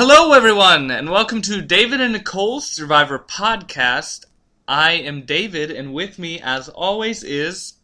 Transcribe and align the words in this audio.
Hello, 0.00 0.32
everyone, 0.32 0.92
and 0.92 1.10
welcome 1.10 1.42
to 1.42 1.60
David 1.60 2.00
and 2.00 2.12
Nicole's 2.12 2.68
Survivor 2.68 3.18
podcast. 3.18 4.26
I 4.68 4.92
am 4.92 5.22
David, 5.22 5.72
and 5.72 5.92
with 5.92 6.20
me, 6.20 6.40
as 6.40 6.68
always, 6.68 7.24
is. 7.24 7.74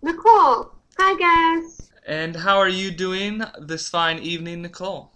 Nicole. 0.00 0.70
Hi, 0.96 1.18
guys. 1.18 1.90
And 2.06 2.36
how 2.36 2.58
are 2.58 2.68
you 2.68 2.92
doing 2.92 3.42
this 3.60 3.88
fine 3.88 4.20
evening, 4.20 4.62
Nicole? 4.62 5.10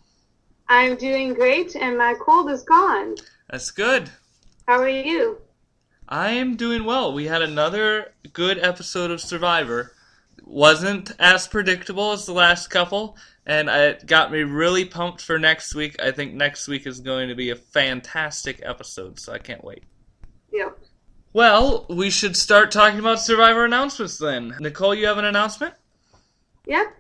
I'm 0.68 0.96
doing 0.96 1.32
great, 1.32 1.76
and 1.76 1.96
my 1.96 2.14
cold 2.18 2.50
is 2.50 2.64
gone. 2.64 3.14
That's 3.48 3.70
good. 3.70 4.10
How 4.66 4.80
are 4.80 4.88
you? 4.88 5.38
I 6.08 6.30
am 6.30 6.56
doing 6.56 6.84
well. 6.84 7.14
We 7.14 7.26
had 7.26 7.40
another 7.40 8.14
good 8.32 8.58
episode 8.58 9.12
of 9.12 9.20
Survivor. 9.20 9.92
Wasn't 10.42 11.12
as 11.20 11.46
predictable 11.46 12.10
as 12.10 12.26
the 12.26 12.32
last 12.32 12.66
couple, 12.66 13.16
and 13.48 13.70
it 13.70 14.06
got 14.06 14.30
me 14.30 14.42
really 14.42 14.84
pumped 14.84 15.22
for 15.22 15.38
next 15.38 15.74
week. 15.74 15.96
I 16.00 16.10
think 16.10 16.34
next 16.34 16.68
week 16.68 16.86
is 16.86 17.00
going 17.00 17.28
to 17.28 17.34
be 17.34 17.48
a 17.48 17.56
fantastic 17.56 18.60
episode, 18.62 19.18
so 19.18 19.32
I 19.32 19.38
can't 19.38 19.64
wait. 19.64 19.84
Yep. 20.52 20.78
Well, 21.32 21.86
we 21.88 22.10
should 22.10 22.36
start 22.36 22.70
talking 22.70 22.98
about 22.98 23.20
Survivor 23.20 23.64
announcements 23.64 24.18
then. 24.18 24.54
Nicole, 24.60 24.94
you 24.94 25.06
have 25.06 25.16
an 25.16 25.24
announcement? 25.24 25.74
Yep. 26.66 26.94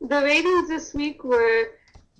The 0.00 0.22
ratings 0.22 0.68
this 0.68 0.94
week 0.94 1.24
were 1.24 1.70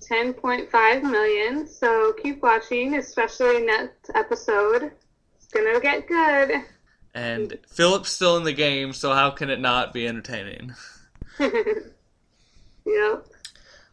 10.5 0.01 1.03
million, 1.03 1.65
so 1.65 2.13
keep 2.21 2.43
watching, 2.43 2.95
especially 2.95 3.61
next 3.61 4.11
episode. 4.13 4.91
It's 5.37 5.47
gonna 5.47 5.79
get 5.79 6.05
good. 6.05 6.63
And 7.13 7.57
Philip's 7.69 8.09
still 8.09 8.35
in 8.35 8.43
the 8.43 8.53
game, 8.53 8.91
so 8.91 9.13
how 9.13 9.31
can 9.31 9.49
it 9.49 9.61
not 9.61 9.93
be 9.93 10.05
entertaining? 10.05 10.73
yep. 11.39 11.53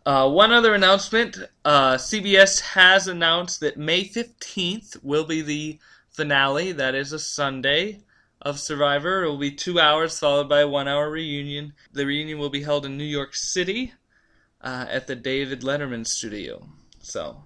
Uh, 0.06 0.30
one 0.30 0.52
other 0.52 0.72
announcement 0.72 1.36
uh, 1.64 1.94
CBS 1.94 2.60
has 2.60 3.08
announced 3.08 3.58
that 3.58 3.76
May 3.76 4.04
15th 4.04 5.02
will 5.02 5.24
be 5.24 5.42
the 5.42 5.80
finale. 6.10 6.70
That 6.70 6.94
is 6.94 7.12
a 7.12 7.18
Sunday 7.18 8.02
of 8.40 8.60
Survivor. 8.60 9.24
It 9.24 9.28
will 9.28 9.36
be 9.36 9.50
two 9.50 9.80
hours 9.80 10.16
followed 10.16 10.48
by 10.48 10.60
a 10.60 10.68
one 10.68 10.86
hour 10.86 11.10
reunion. 11.10 11.72
The 11.92 12.06
reunion 12.06 12.38
will 12.38 12.50
be 12.50 12.62
held 12.62 12.86
in 12.86 12.96
New 12.96 13.02
York 13.02 13.34
City 13.34 13.94
uh, 14.60 14.86
at 14.88 15.08
the 15.08 15.16
David 15.16 15.62
Letterman 15.62 16.06
studio. 16.06 16.68
So, 17.00 17.42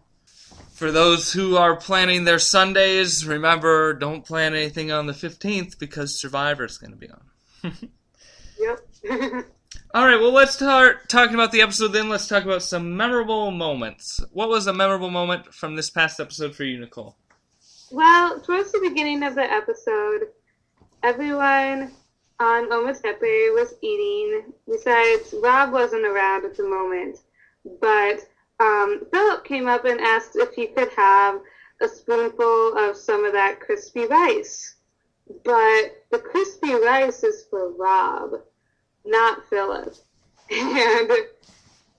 for 0.75 0.93
those 0.93 1.33
who 1.33 1.57
are 1.57 1.77
planning 1.77 2.25
their 2.25 2.39
Sundays, 2.39 3.25
remember 3.25 3.95
don't 3.95 4.27
plan 4.27 4.55
anything 4.55 4.93
on 4.93 5.07
the 5.07 5.15
15th 5.15 5.79
because 5.79 6.21
Survivor 6.21 6.67
is 6.67 6.77
going 6.77 6.91
to 6.91 6.99
be 6.99 7.09
on. 7.11 7.23
yep. 8.61 9.47
All 9.93 10.07
right, 10.07 10.21
well, 10.21 10.31
let's 10.31 10.53
start 10.53 11.09
talking 11.09 11.35
about 11.35 11.51
the 11.51 11.63
episode 11.63 11.89
then. 11.89 12.09
Let's 12.09 12.29
talk 12.29 12.45
about 12.45 12.63
some 12.63 12.97
memorable 12.97 13.51
moments. 13.51 14.21
What 14.33 14.49
was 14.49 14.69
a 14.69 14.73
memorable 14.73 15.11
moment 15.11 15.53
from 15.53 15.75
this 15.75 15.91
past 15.91 16.21
episode 16.21 16.55
for 16.55 16.63
you, 16.63 16.79
Nicole? 16.79 17.17
Well, 17.91 18.41
towards 18.41 18.71
the 18.71 18.79
beginning 18.79 19.25
of 19.25 19.35
the 19.35 19.43
episode, 19.43 20.29
everyone 21.03 21.91
on 22.39 22.71
Ometepe 22.71 23.53
was 23.53 23.75
eating. 23.83 24.53
Besides, 24.71 25.35
Rob 25.43 25.73
wasn't 25.73 26.07
around 26.07 26.45
at 26.45 26.57
the 26.57 26.69
moment. 26.69 27.19
But 27.81 28.29
um, 28.61 29.09
Philip 29.13 29.45
came 29.45 29.67
up 29.67 29.87
and 29.87 30.01
asked 30.01 30.37
if 30.37 30.55
he 30.55 30.69
could 30.69 30.93
have 30.93 31.41
a 31.81 31.89
spoonful 31.89 32.79
of 32.79 32.97
some 32.97 33.25
of 33.25 33.33
that 33.33 33.59
crispy 33.59 34.07
rice. 34.07 34.77
But 35.45 36.05
the 36.13 36.21
crispy 36.21 36.75
rice 36.75 37.25
is 37.25 37.47
for 37.51 37.73
Rob 37.73 38.35
not 39.05 39.49
Philip. 39.49 39.95
And 40.53 41.11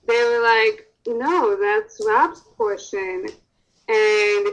they 0.06 0.24
were 0.24 0.42
like, 0.42 0.92
no, 1.06 1.56
that's 1.56 2.00
Rob's 2.06 2.40
portion. 2.56 3.26
And 3.88 4.46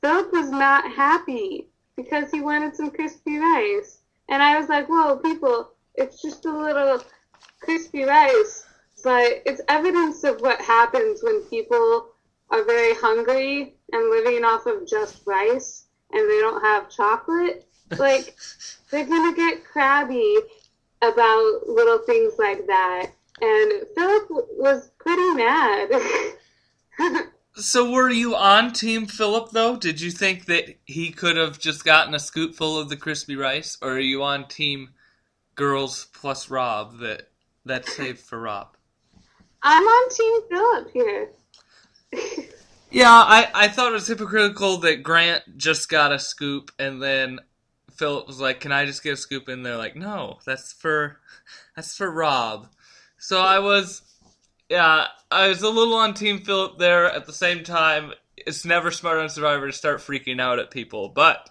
Philip 0.00 0.32
was 0.32 0.50
not 0.50 0.90
happy 0.90 1.68
because 1.96 2.30
he 2.30 2.40
wanted 2.40 2.74
some 2.74 2.90
crispy 2.90 3.38
rice. 3.38 4.00
And 4.28 4.42
I 4.42 4.58
was 4.58 4.68
like, 4.68 4.88
whoa, 4.88 5.16
people, 5.16 5.70
it's 5.94 6.20
just 6.20 6.44
a 6.46 6.52
little 6.52 7.02
crispy 7.60 8.04
rice. 8.04 8.64
But 9.04 9.42
it's 9.46 9.60
evidence 9.68 10.24
of 10.24 10.40
what 10.40 10.60
happens 10.60 11.22
when 11.22 11.42
people 11.42 12.08
are 12.50 12.64
very 12.64 12.94
hungry 12.94 13.74
and 13.92 14.10
living 14.10 14.44
off 14.44 14.66
of 14.66 14.86
just 14.86 15.22
rice 15.26 15.86
and 16.12 16.30
they 16.30 16.40
don't 16.40 16.62
have 16.62 16.90
chocolate. 16.90 17.66
Like, 17.98 18.36
they're 18.90 19.06
going 19.06 19.34
to 19.34 19.36
get 19.36 19.64
crabby 19.64 20.38
about 21.02 21.68
little 21.68 21.98
things 21.98 22.34
like 22.38 22.66
that. 22.66 23.10
And 23.40 23.72
Philip 23.94 24.26
was 24.30 24.90
pretty 24.98 25.34
mad. 25.34 25.90
so 27.54 27.90
were 27.90 28.10
you 28.10 28.36
on 28.36 28.72
Team 28.72 29.06
Philip 29.06 29.50
though? 29.50 29.76
Did 29.76 30.00
you 30.00 30.10
think 30.10 30.46
that 30.46 30.76
he 30.84 31.10
could 31.10 31.36
have 31.36 31.58
just 31.58 31.84
gotten 31.84 32.14
a 32.14 32.20
scoop 32.20 32.54
full 32.54 32.78
of 32.78 32.88
the 32.88 32.96
crispy 32.96 33.36
rice, 33.36 33.76
or 33.82 33.92
are 33.92 34.00
you 34.00 34.22
on 34.22 34.46
Team 34.46 34.90
Girls 35.56 36.06
plus 36.14 36.48
Rob 36.50 36.98
that 37.00 37.28
that's 37.64 37.94
saved 37.94 38.20
for 38.20 38.40
Rob? 38.40 38.76
I'm 39.62 39.82
on 39.82 40.08
Team 40.10 40.40
Philip 40.48 40.90
here. 40.92 41.30
yeah, 42.90 43.10
I, 43.10 43.48
I 43.54 43.68
thought 43.68 43.90
it 43.90 43.94
was 43.94 44.06
hypocritical 44.06 44.78
that 44.78 45.02
Grant 45.02 45.42
just 45.56 45.88
got 45.88 46.12
a 46.12 46.18
scoop 46.18 46.70
and 46.78 47.02
then 47.02 47.38
Philip 47.94 48.26
was 48.26 48.40
like, 48.40 48.60
"Can 48.60 48.72
I 48.72 48.86
just 48.86 49.02
get 49.02 49.14
a 49.14 49.16
scoop?" 49.16 49.48
And 49.48 49.64
they're 49.64 49.76
like, 49.76 49.96
"No, 49.96 50.38
that's 50.44 50.72
for 50.72 51.20
that's 51.76 51.96
for 51.96 52.10
Rob." 52.10 52.68
So 53.18 53.40
I 53.40 53.60
was, 53.60 54.02
yeah, 54.68 55.06
I 55.30 55.48
was 55.48 55.62
a 55.62 55.68
little 55.68 55.94
on 55.94 56.14
Team 56.14 56.40
Philip 56.40 56.78
there. 56.78 57.06
At 57.06 57.26
the 57.26 57.32
same 57.32 57.62
time, 57.62 58.12
it's 58.36 58.64
never 58.64 58.90
smart 58.90 59.18
on 59.18 59.28
Survivor 59.28 59.66
to 59.66 59.72
start 59.72 60.00
freaking 60.00 60.40
out 60.40 60.58
at 60.58 60.70
people, 60.70 61.08
but 61.08 61.48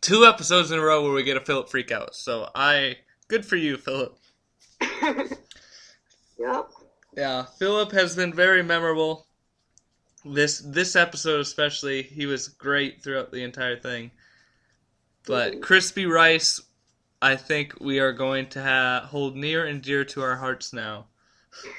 two 0.00 0.26
episodes 0.26 0.70
in 0.70 0.78
a 0.78 0.82
row 0.82 1.02
where 1.02 1.12
we 1.12 1.22
get 1.22 1.36
a 1.36 1.40
Philip 1.40 1.68
freak 1.68 1.90
out. 1.90 2.14
So 2.14 2.50
I, 2.54 2.98
good 3.28 3.44
for 3.44 3.56
you, 3.56 3.76
Philip. 3.76 4.18
yep. 6.38 6.70
Yeah, 7.16 7.44
Philip 7.58 7.92
has 7.92 8.14
been 8.14 8.32
very 8.32 8.62
memorable. 8.62 9.26
This 10.24 10.60
this 10.64 10.96
episode 10.96 11.40
especially, 11.40 12.02
he 12.02 12.26
was 12.26 12.48
great 12.48 13.02
throughout 13.02 13.30
the 13.30 13.42
entire 13.42 13.78
thing. 13.78 14.10
But 15.26 15.62
crispy 15.62 16.06
rice, 16.06 16.60
I 17.22 17.36
think 17.36 17.80
we 17.80 17.98
are 18.00 18.12
going 18.12 18.48
to 18.50 18.62
ha- 18.62 19.06
hold 19.08 19.36
near 19.36 19.64
and 19.64 19.80
dear 19.82 20.04
to 20.06 20.22
our 20.22 20.36
hearts 20.36 20.72
now. 20.72 21.06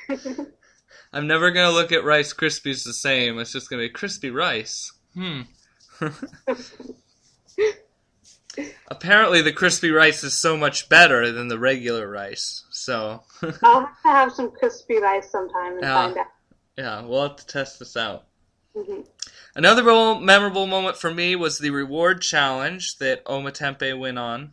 I'm 1.13 1.27
never 1.27 1.51
gonna 1.51 1.71
look 1.71 1.91
at 1.91 2.03
Rice 2.03 2.33
Krispies 2.33 2.83
the 2.83 2.93
same. 2.93 3.37
It's 3.39 3.51
just 3.53 3.69
gonna 3.69 3.83
be 3.83 3.89
crispy 3.89 4.31
rice. 4.31 4.91
Hmm. 5.13 5.41
Apparently, 8.87 9.41
the 9.41 9.51
crispy 9.51 9.91
rice 9.91 10.23
is 10.23 10.33
so 10.33 10.55
much 10.55 10.87
better 10.87 11.31
than 11.31 11.47
the 11.49 11.59
regular 11.59 12.09
rice. 12.09 12.63
So 12.69 13.23
I'll 13.63 13.81
have 13.85 14.01
to 14.03 14.07
have 14.07 14.31
some 14.33 14.51
crispy 14.51 14.99
rice 14.99 15.29
sometime 15.29 15.73
and 15.73 15.81
Yeah. 15.81 15.93
find 15.93 16.17
out. 16.17 16.25
yeah, 16.77 17.01
we'll 17.01 17.23
have 17.23 17.35
to 17.37 17.47
test 17.47 17.79
this 17.79 17.97
out. 17.97 18.25
Hmm 18.75 19.01
Another 19.55 19.83
mo- 19.83 20.19
memorable 20.19 20.67
moment 20.67 20.97
for 20.97 21.13
me 21.13 21.33
was 21.35 21.59
the 21.59 21.69
reward 21.69 22.21
challenge 22.21 22.97
that 22.97 23.23
Ometepe 23.23 23.97
went 23.97 24.19
on. 24.19 24.51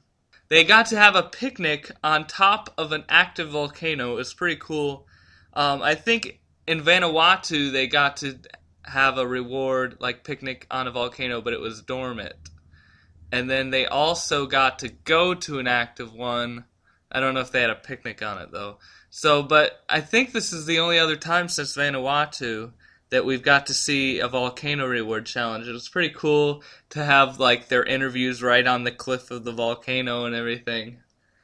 They 0.49 0.63
got 0.63 0.87
to 0.87 0.97
have 0.97 1.17
a 1.17 1.25
picnic 1.25 1.91
on 2.05 2.29
top 2.29 2.73
of 2.79 2.93
an 2.93 3.05
active 3.09 3.51
volcano. 3.51 4.13
It 4.13 4.17
was 4.17 4.35
pretty 4.35 4.61
cool. 4.61 5.09
Um, 5.55 5.83
I 5.83 5.97
think 5.97 6.39
in 6.69 6.83
Vanuatu 6.83 7.73
they 7.73 7.89
got 7.89 8.19
to 8.19 8.39
have 8.85 9.19
a 9.19 9.27
reward 9.27 9.97
like 9.99 10.23
picnic 10.23 10.69
on 10.71 10.87
a 10.87 10.93
volcano, 10.93 11.41
but 11.41 11.53
it 11.53 11.61
was 11.61 11.83
dormant. 11.83 12.37
And 13.33 13.51
then 13.51 13.71
they 13.71 13.87
also 13.87 14.47
got 14.47 14.79
to 14.81 14.89
go 14.89 15.35
to 15.35 15.59
an 15.59 15.67
active 15.67 16.15
one. 16.15 16.67
I 17.11 17.19
don't 17.19 17.35
know 17.35 17.41
if 17.41 17.51
they 17.51 17.63
had 17.63 17.71
a 17.71 17.75
picnic 17.75 18.23
on 18.23 18.41
it 18.41 18.53
though. 18.53 18.79
So, 19.11 19.43
but 19.43 19.83
I 19.89 20.01
think 20.01 20.31
this 20.31 20.53
is 20.53 20.67
the 20.67 20.79
only 20.79 21.01
other 21.01 21.17
time 21.17 21.49
since 21.49 21.77
Vanuatu 21.77 22.73
that 23.13 23.27
we've 23.27 23.43
got 23.43 23.67
to 23.67 23.75
see 23.75 24.21
a 24.21 24.27
volcano 24.27 24.87
reward 24.87 25.27
challenge. 25.27 25.69
It 25.69 25.73
was 25.73 25.87
pretty 25.87 26.15
cool 26.15 26.63
to 26.89 27.05
have 27.05 27.39
like 27.39 27.69
their 27.69 27.85
interviews 27.85 28.43
right 28.43 28.67
on 28.67 28.85
the 28.85 28.91
cliff 28.91 29.31
of 29.31 29.45
the 29.45 29.53
volcano 29.53 30.25
and 30.25 30.35
everything. 30.35 30.97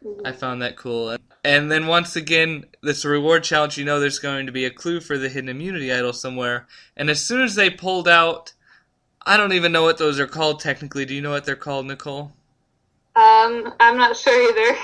Mm-hmm. 0.03 0.27
I 0.27 0.33
found 0.33 0.63
that 0.63 0.79
cool. 0.79 1.19
And 1.45 1.71
then 1.71 1.87
once 1.87 2.17
again, 2.17 2.65
this 2.83 3.05
reward 3.05 3.45
challenge, 3.45 3.77
you 3.77 3.85
know 3.85 4.01
there's 4.01 4.19
going 4.19 4.47
to 4.47 4.53
be 4.53 4.65
a 4.65 4.71
clue 4.71 4.99
for 5.01 5.19
the 5.19 5.29
hidden 5.29 5.51
immunity 5.51 5.93
idol 5.93 6.15
somewhere. 6.15 6.67
And 6.97 7.11
as 7.11 7.21
soon 7.21 7.43
as 7.43 7.55
they 7.55 7.69
pulled 7.69 8.09
out, 8.09 8.55
I 9.27 9.37
don't 9.37 9.53
even 9.53 9.71
know 9.71 9.83
what 9.83 9.99
those 9.99 10.19
are 10.19 10.27
called 10.27 10.61
technically. 10.61 11.05
Do 11.05 11.15
you 11.15 11.21
know 11.21 11.33
what 11.33 11.45
they're 11.45 11.55
called, 11.55 11.85
Nicole? 11.85 12.33
Um, 13.19 13.75
I'm 13.81 13.97
not 13.97 14.17
sure 14.17 14.49
either. 14.49 14.79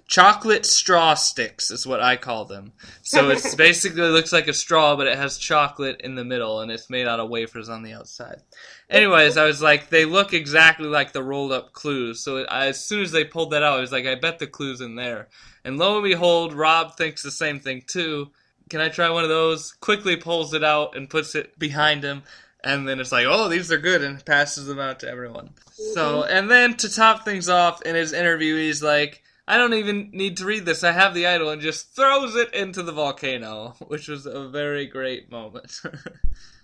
Chocolate 0.08 0.66
straw 0.66 1.14
sticks 1.14 1.70
is 1.70 1.86
what 1.86 2.02
I 2.02 2.16
call 2.16 2.44
them. 2.44 2.72
So 3.02 3.30
it's 3.30 3.54
basically 3.66 4.02
looks 4.02 4.32
like 4.32 4.48
a 4.48 4.52
straw, 4.52 4.96
but 4.96 5.06
it 5.06 5.16
has 5.16 5.38
chocolate 5.38 6.00
in 6.00 6.16
the 6.16 6.24
middle, 6.24 6.60
and 6.60 6.72
it's 6.72 6.90
made 6.90 7.06
out 7.06 7.20
of 7.20 7.28
wafers 7.28 7.68
on 7.68 7.84
the 7.84 7.92
outside. 7.92 8.42
Anyways, 8.90 9.36
I 9.36 9.44
was 9.44 9.62
like, 9.62 9.88
they 9.88 10.04
look 10.04 10.34
exactly 10.34 10.88
like 10.88 11.12
the 11.12 11.22
rolled 11.22 11.52
up 11.52 11.74
clues. 11.74 12.24
So 12.24 12.38
I, 12.46 12.66
as 12.66 12.84
soon 12.84 13.02
as 13.02 13.12
they 13.12 13.22
pulled 13.22 13.52
that 13.52 13.62
out, 13.62 13.78
I 13.78 13.80
was 13.80 13.92
like, 13.92 14.06
I 14.06 14.16
bet 14.16 14.40
the 14.40 14.48
clues 14.48 14.80
in 14.80 14.96
there. 14.96 15.28
And 15.64 15.78
lo 15.78 15.94
and 15.94 16.04
behold, 16.04 16.54
Rob 16.54 16.96
thinks 16.96 17.22
the 17.22 17.30
same 17.30 17.60
thing 17.60 17.84
too. 17.86 18.32
can 18.68 18.80
I 18.80 18.88
try 18.88 19.10
one 19.10 19.22
of 19.22 19.30
those? 19.30 19.70
Quickly 19.74 20.16
pulls 20.16 20.54
it 20.54 20.64
out 20.64 20.96
and 20.96 21.08
puts 21.08 21.36
it 21.36 21.56
behind 21.56 22.02
him. 22.02 22.24
And 22.66 22.88
then 22.88 22.98
it's 22.98 23.12
like, 23.12 23.26
oh, 23.28 23.48
these 23.48 23.70
are 23.70 23.78
good, 23.78 24.02
and 24.02 24.24
passes 24.24 24.66
them 24.66 24.80
out 24.80 25.00
to 25.00 25.08
everyone. 25.08 25.50
So, 25.94 26.22
mm-hmm. 26.22 26.36
and 26.36 26.50
then 26.50 26.76
to 26.78 26.92
top 26.92 27.24
things 27.24 27.48
off, 27.48 27.80
in 27.82 27.94
his 27.94 28.12
interview, 28.12 28.56
he's 28.56 28.82
like, 28.82 29.22
I 29.46 29.56
don't 29.56 29.74
even 29.74 30.10
need 30.12 30.38
to 30.38 30.44
read 30.44 30.64
this. 30.66 30.82
I 30.82 30.90
have 30.90 31.14
the 31.14 31.28
idol, 31.28 31.50
and 31.50 31.62
just 31.62 31.94
throws 31.94 32.34
it 32.34 32.52
into 32.52 32.82
the 32.82 32.90
volcano, 32.90 33.76
which 33.86 34.08
was 34.08 34.26
a 34.26 34.48
very 34.48 34.86
great 34.86 35.30
moment. 35.30 35.80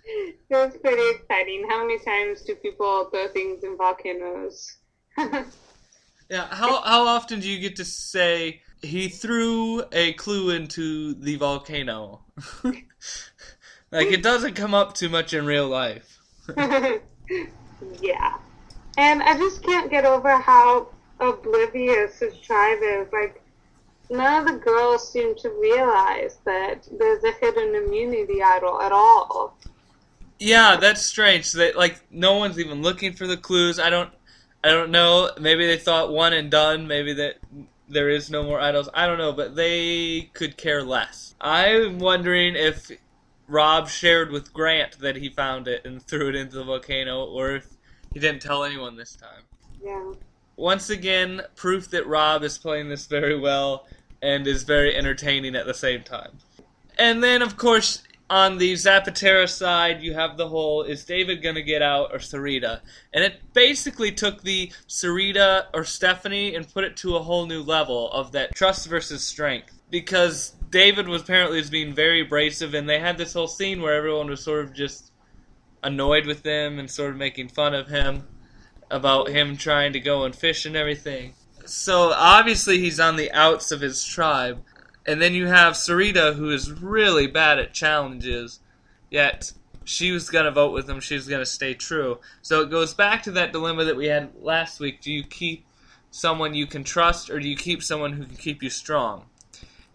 It 0.05 0.35
was 0.49 0.77
pretty 0.81 1.15
exciting. 1.15 1.65
How 1.67 1.79
many 1.79 1.97
times 1.97 2.41
do 2.41 2.55
people 2.55 3.05
throw 3.05 3.29
things 3.29 3.63
in 3.63 3.77
volcanoes? 3.77 4.77
yeah, 5.17 6.47
how 6.51 6.81
how 6.81 7.07
often 7.07 7.39
do 7.39 7.49
you 7.49 7.59
get 7.59 7.77
to 7.77 7.85
say 7.85 8.61
he 8.81 9.07
threw 9.07 9.83
a 9.93 10.11
clue 10.13 10.49
into 10.49 11.13
the 11.13 11.37
volcano? 11.37 12.25
Like 13.93 14.07
it 14.07 14.23
doesn't 14.23 14.55
come 14.55 14.73
up 14.73 14.93
too 14.93 15.09
much 15.09 15.33
in 15.33 15.45
real 15.45 15.67
life. 15.67 16.19
yeah. 16.57 18.37
And 18.97 19.23
I 19.23 19.37
just 19.37 19.63
can't 19.63 19.89
get 19.89 20.05
over 20.05 20.35
how 20.37 20.89
oblivious 21.19 22.19
his 22.19 22.37
tribe 22.39 22.79
is. 22.81 23.07
Like, 23.11 23.41
none 24.09 24.41
of 24.41 24.53
the 24.53 24.59
girls 24.59 25.11
seem 25.11 25.35
to 25.37 25.49
realize 25.49 26.37
that 26.45 26.87
there's 26.99 27.23
a 27.23 27.31
hidden 27.33 27.75
immunity 27.75 28.41
idol 28.41 28.81
at 28.81 28.91
all. 28.91 29.57
Yeah, 30.39 30.75
that's 30.75 31.01
strange. 31.01 31.53
That 31.53 31.75
like 31.77 32.01
no 32.11 32.37
one's 32.37 32.59
even 32.59 32.81
looking 32.81 33.13
for 33.13 33.27
the 33.27 33.37
clues. 33.37 33.79
I 33.79 33.89
don't, 33.89 34.11
I 34.63 34.69
don't 34.69 34.91
know. 34.91 35.31
Maybe 35.39 35.65
they 35.65 35.77
thought 35.77 36.11
one 36.11 36.33
and 36.33 36.51
done. 36.51 36.87
Maybe 36.87 37.13
that 37.13 37.35
there 37.87 38.09
is 38.09 38.29
no 38.29 38.43
more 38.43 38.59
idols. 38.59 38.89
I 38.93 39.07
don't 39.07 39.17
know, 39.17 39.31
but 39.31 39.55
they 39.55 40.29
could 40.33 40.57
care 40.57 40.83
less. 40.83 41.35
I'm 41.39 41.99
wondering 41.99 42.55
if 42.55 42.91
Rob 43.53 43.87
shared 43.87 44.31
with 44.31 44.51
Grant 44.51 44.97
that 44.99 45.15
he 45.15 45.29
found 45.29 45.67
it 45.67 45.85
and 45.85 46.01
threw 46.01 46.29
it 46.29 46.35
into 46.35 46.57
the 46.57 46.63
volcano, 46.63 47.25
or 47.25 47.51
if 47.51 47.67
he 48.11 48.19
didn't 48.19 48.41
tell 48.41 48.63
anyone 48.63 48.97
this 48.97 49.15
time. 49.15 49.43
Yeah. 49.81 50.13
Once 50.57 50.89
again, 50.89 51.41
proof 51.55 51.89
that 51.91 52.07
Rob 52.07 52.43
is 52.43 52.57
playing 52.57 52.89
this 52.89 53.05
very 53.05 53.39
well 53.39 53.85
and 54.23 54.47
is 54.47 54.63
very 54.63 54.95
entertaining 54.95 55.55
at 55.55 55.67
the 55.67 55.73
same 55.73 56.01
time. 56.01 56.31
And 56.97 57.23
then, 57.23 57.43
of 57.43 57.55
course, 57.55 58.01
on 58.27 58.57
the 58.57 58.73
Zapatera 58.73 59.47
side, 59.47 60.01
you 60.01 60.15
have 60.15 60.35
the 60.35 60.47
whole 60.47 60.81
is 60.81 61.05
David 61.05 61.43
going 61.43 61.55
to 61.55 61.61
get 61.61 61.83
out 61.83 62.11
or 62.11 62.17
Sarita? 62.17 62.81
And 63.13 63.23
it 63.23 63.39
basically 63.53 64.11
took 64.11 64.41
the 64.41 64.71
Sarita 64.87 65.65
or 65.75 65.83
Stephanie 65.83 66.55
and 66.55 66.67
put 66.71 66.85
it 66.85 66.97
to 66.97 67.17
a 67.17 67.21
whole 67.21 67.45
new 67.45 67.61
level 67.61 68.11
of 68.11 68.31
that 68.31 68.55
trust 68.55 68.87
versus 68.87 69.23
strength. 69.23 69.79
Because 69.91 70.55
David 70.73 71.07
was 71.07 71.21
apparently 71.21 71.59
was 71.59 71.69
being 71.69 71.93
very 71.93 72.21
abrasive, 72.21 72.73
and 72.73 72.89
they 72.89 72.99
had 72.99 73.19
this 73.19 73.33
whole 73.33 73.47
scene 73.47 73.79
where 73.79 73.93
everyone 73.93 74.27
was 74.27 74.43
sort 74.43 74.65
of 74.65 74.73
just 74.73 75.11
annoyed 75.83 76.25
with 76.25 76.43
him 76.43 76.79
and 76.79 76.89
sort 76.89 77.11
of 77.11 77.17
making 77.17 77.49
fun 77.49 77.75
of 77.75 77.89
him 77.89 78.27
about 78.89 79.29
him 79.29 79.55
trying 79.55 79.93
to 79.93 79.99
go 79.99 80.23
and 80.23 80.35
fish 80.35 80.65
and 80.65 80.75
everything. 80.75 81.35
So 81.65 82.11
obviously 82.11 82.79
he's 82.79 82.99
on 82.99 83.17
the 83.17 83.31
outs 83.33 83.71
of 83.71 83.81
his 83.81 84.03
tribe. 84.03 84.63
And 85.05 85.21
then 85.21 85.35
you 85.35 85.45
have 85.45 85.73
Sarita, 85.73 86.33
who 86.33 86.49
is 86.49 86.71
really 86.71 87.27
bad 87.27 87.59
at 87.59 87.73
challenges, 87.73 88.59
yet 89.11 89.51
she 89.83 90.11
was 90.11 90.31
going 90.31 90.45
to 90.45 90.51
vote 90.51 90.73
with 90.73 90.89
him. 90.89 91.01
She's 91.01 91.27
going 91.27 91.41
to 91.41 91.45
stay 91.45 91.75
true. 91.75 92.17
So 92.41 92.61
it 92.61 92.71
goes 92.71 92.95
back 92.95 93.21
to 93.23 93.31
that 93.31 93.51
dilemma 93.51 93.83
that 93.83 93.95
we 93.95 94.07
had 94.07 94.31
last 94.41 94.79
week. 94.79 95.01
Do 95.01 95.11
you 95.11 95.23
keep 95.23 95.67
someone 96.09 96.55
you 96.55 96.65
can 96.65 96.83
trust, 96.83 97.29
or 97.29 97.39
do 97.39 97.47
you 97.47 97.57
keep 97.57 97.83
someone 97.83 98.13
who 98.13 98.25
can 98.25 98.37
keep 98.37 98.63
you 98.63 98.71
strong? 98.71 99.25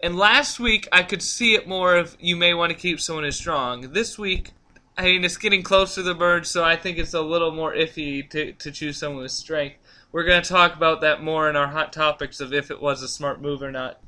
And 0.01 0.15
last 0.15 0.59
week, 0.59 0.87
I 0.91 1.03
could 1.03 1.21
see 1.21 1.55
it 1.55 1.67
more 1.67 1.95
of 1.95 2.15
you 2.19 2.37
may 2.37 2.53
want 2.53 2.71
to 2.71 2.77
keep 2.77 3.01
someone 3.01 3.25
as 3.25 3.35
strong. 3.35 3.91
This 3.91 4.17
week, 4.17 4.51
I 4.97 5.03
mean, 5.03 5.25
it's 5.25 5.35
getting 5.35 5.61
close 5.61 5.95
to 5.95 6.03
the 6.03 6.15
merge, 6.15 6.45
so 6.45 6.63
I 6.63 6.77
think 6.77 6.97
it's 6.97 7.13
a 7.13 7.21
little 7.21 7.51
more 7.51 7.73
iffy 7.73 8.27
to, 8.29 8.53
to 8.53 8.71
choose 8.71 8.97
someone 8.97 9.23
with 9.23 9.31
strength. 9.31 9.75
We're 10.11 10.23
going 10.23 10.41
to 10.41 10.49
talk 10.49 10.75
about 10.75 11.01
that 11.01 11.21
more 11.21 11.49
in 11.49 11.57
our 11.57 11.67
hot 11.67 11.91
topics 11.91 12.39
of 12.39 12.53
if 12.53 12.71
it 12.71 12.81
was 12.81 13.03
a 13.03 13.07
smart 13.09 13.41
move 13.41 13.61
or 13.61 13.71
not 13.71 13.99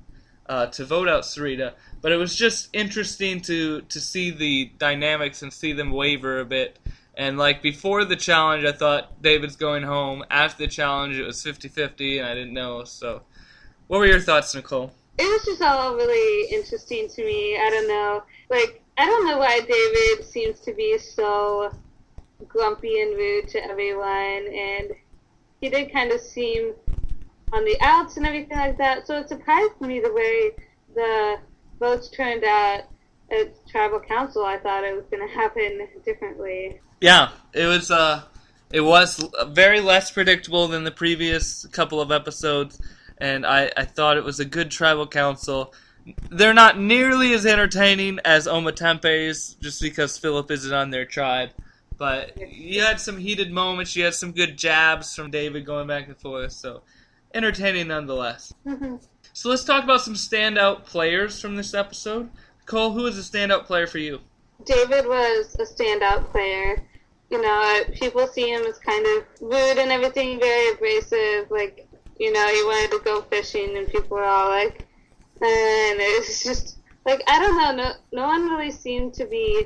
uh, 0.48 0.68
to 0.68 0.86
vote 0.86 1.10
out 1.10 1.24
Sarita. 1.24 1.74
But 2.02 2.14
it 2.14 2.18
was 2.18 2.36
just 2.36 2.70
interesting 2.74 3.42
to, 3.42 3.82
to 3.82 4.00
see 4.00 4.32
the 4.32 4.72
dynamics 4.78 5.42
and 5.42 5.52
see 5.52 5.74
them 5.74 5.92
waver 5.92 6.40
a 6.40 6.46
bit. 6.46 6.80
And 7.16 7.38
like 7.38 7.62
before 7.62 8.06
the 8.06 8.16
challenge, 8.16 8.64
I 8.64 8.72
thought 8.72 9.22
David's 9.22 9.58
going 9.58 9.84
home. 9.84 10.24
After 10.30 10.64
the 10.64 10.72
challenge, 10.72 11.18
it 11.18 11.26
was 11.26 11.44
50 11.44 11.68
50, 11.68 12.20
and 12.20 12.28
I 12.28 12.34
didn't 12.34 12.54
know. 12.54 12.86
So, 12.86 13.24
what 13.88 14.00
were 14.00 14.08
your 14.08 14.22
thoughts, 14.22 14.56
Nicole? 14.56 14.94
It 15.22 15.32
was 15.32 15.46
just 15.46 15.62
all 15.62 15.96
really 15.96 16.50
interesting 16.52 17.08
to 17.08 17.24
me. 17.24 17.56
I 17.56 17.70
don't 17.70 17.88
know. 17.88 18.24
Like, 18.50 18.82
I 18.98 19.06
don't 19.06 19.28
know 19.28 19.38
why 19.38 19.60
David 19.60 20.26
seems 20.26 20.60
to 20.62 20.74
be 20.74 20.98
so 20.98 21.72
grumpy 22.48 23.02
and 23.02 23.16
rude 23.16 23.48
to 23.50 23.64
everyone, 23.64 24.08
and 24.52 24.92
he 25.62 25.70
did 25.70 25.94
kind 25.94 26.12
of 26.12 26.20
seem 26.22 26.74
on 27.54 27.64
the 27.66 27.78
outs 27.82 28.18
and 28.18 28.26
everything 28.26 28.58
like 28.58 28.80
that. 28.80 29.06
So 29.06 29.20
it 29.20 29.30
surprised 29.30 29.80
me 29.80 30.00
the 30.00 30.12
way 30.12 30.52
the 30.96 31.38
votes 31.80 32.10
turned 32.10 32.44
out 32.44 32.86
at 33.30 33.68
tribal 33.68 34.00
council. 34.00 34.44
I 34.44 34.58
thought 34.58 34.84
it 34.84 34.96
was 34.96 35.06
going 35.12 35.28
to 35.28 35.34
happen 35.34 35.88
differently. 36.04 36.82
Yeah, 37.00 37.30
it 37.54 37.68
was. 37.68 37.92
Uh, 37.92 38.24
it 38.74 38.82
was 38.82 39.24
very 39.50 39.82
less 39.82 40.10
predictable 40.12 40.68
than 40.68 40.84
the 40.84 40.92
previous 40.92 41.66
couple 41.68 42.00
of 42.00 42.12
episodes, 42.12 42.80
and 43.22 43.46
I, 43.46 43.72
I 43.78 43.86
thought 43.86 44.18
it 44.18 44.26
was 44.26 44.40
a 44.42 44.46
good 44.46 44.72
tribal 44.72 45.08
council 45.08 45.74
they're 46.30 46.54
not 46.54 46.80
nearly 46.80 47.34
as 47.34 47.46
entertaining 47.46 48.20
as 48.26 48.48
Ometepe's, 48.48 49.56
just 49.56 49.82
because 49.82 50.18
Philip 50.18 50.50
isn't 50.52 50.74
on 50.74 50.90
their 50.90 51.06
tribe. 51.06 51.52
But 51.98 52.52
you 52.52 52.82
had 52.82 53.00
some 53.00 53.18
heated 53.18 53.52
moments. 53.52 53.96
You 53.96 54.06
had 54.06 54.16
some 54.16 54.32
good 54.32 54.58
jabs 54.58 55.16
from 55.16 55.30
David 55.30 55.66
going 55.66 55.88
back 55.88 56.08
and 56.08 56.18
forth. 56.18 56.52
So 56.52 56.82
entertaining 57.34 57.90
nonetheless. 57.90 58.54
Mm-hmm. 58.66 58.96
So 59.34 59.50
let's 59.50 59.63
talk 59.63 59.84
about 59.84 60.01
some 60.01 60.16
standout 60.16 60.86
players 60.86 61.40
from 61.40 61.56
this 61.56 61.74
episode. 61.74 62.30
Cole, 62.66 62.92
who 62.92 63.06
is 63.06 63.18
a 63.18 63.22
standout 63.22 63.66
player 63.66 63.86
for 63.86 64.00
you? 64.00 64.20
David 64.66 65.06
was 65.06 65.56
a 65.60 65.63
standout 65.63 66.32
player. 66.32 66.84
You 67.30 67.42
know, 67.42 67.84
people 67.94 68.28
see 68.28 68.50
him 68.50 68.63
as 68.63 68.78
kind 68.80 69.06
of 69.06 69.25
rude 69.40 69.78
and 69.78 69.92
everything, 69.92 70.40
very 70.40 70.74
abrasive. 70.74 71.50
Like, 71.50 71.88
you 72.22 72.32
know, 72.32 72.48
he 72.50 72.63
wanted 72.63 72.92
to 72.92 73.04
go 73.04 73.22
fishing, 73.24 73.78
and 73.78 73.88
people 73.88 74.18
were 74.18 74.24
all 74.24 74.50
like, 74.50 74.86
eh, 75.42 75.92
and 75.92 76.00
it's 76.00 76.44
just 76.44 76.78
like 77.04 77.24
I 77.25 77.40
don't 77.40 77.58
know. 77.58 77.84
No, 77.84 77.94
no 78.12 78.28
one 78.28 78.48
really 78.48 78.70
seemed 78.70 79.16
to 79.16 79.25
be 79.25 79.66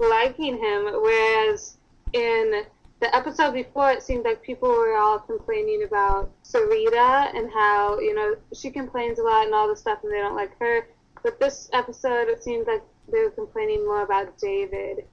liking 0.00 0.58
him. 0.58 0.86
Whereas 0.86 1.76
in 2.12 2.64
the 2.98 3.14
episode 3.14 3.52
before, 3.52 3.92
it 3.92 4.02
seemed 4.02 4.24
like 4.24 4.42
people 4.42 4.68
were 4.68 4.96
all 4.96 5.20
complaining 5.20 5.84
about 5.84 6.32
Sarita 6.42 7.32
and 7.36 7.48
how 7.52 8.00
you 8.00 8.16
know 8.16 8.34
she 8.52 8.68
complains 8.72 9.20
a 9.20 9.22
lot 9.22 9.44
and 9.44 9.54
all 9.54 9.68
this 9.68 9.78
stuff, 9.78 10.00
and 10.02 10.12
they 10.12 10.18
don't 10.18 10.34
like 10.34 10.58
her. 10.58 10.88
But 11.22 11.38
this 11.38 11.70
episode, 11.72 12.26
it 12.28 12.42
seems 12.42 12.66
like 12.66 12.82
they 13.12 13.20
were 13.20 13.30
complaining 13.30 13.86
more 13.86 14.02
about 14.02 14.36
David. 14.38 15.04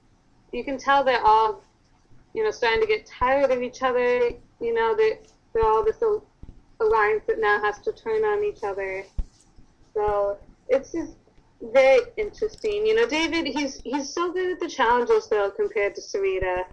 You 0.52 0.64
can 0.64 0.76
tell 0.76 1.04
they're 1.04 1.24
all, 1.24 1.62
you 2.34 2.42
know, 2.42 2.50
starting 2.50 2.80
to 2.80 2.86
get 2.88 3.06
tired 3.06 3.52
of 3.52 3.62
each 3.62 3.80
other. 3.82 4.32
You 4.60 4.74
know, 4.74 4.96
they 4.96 5.20
they're 5.52 5.64
all 5.64 5.84
this 5.84 6.02
alliance 6.86 7.24
that 7.26 7.40
now 7.40 7.60
has 7.60 7.78
to 7.80 7.92
turn 7.92 8.24
on 8.24 8.44
each 8.44 8.62
other. 8.62 9.04
So 9.94 10.38
it's 10.68 10.92
just 10.92 11.16
very 11.72 12.00
interesting. 12.16 12.86
You 12.86 12.94
know, 12.94 13.06
David, 13.06 13.46
he's 13.46 13.80
he's 13.82 14.12
so 14.12 14.32
good 14.32 14.50
at 14.52 14.60
the 14.60 14.68
challenges 14.68 15.28
though 15.28 15.50
compared 15.50 15.94
to 15.96 16.00
Sarita. 16.00 16.64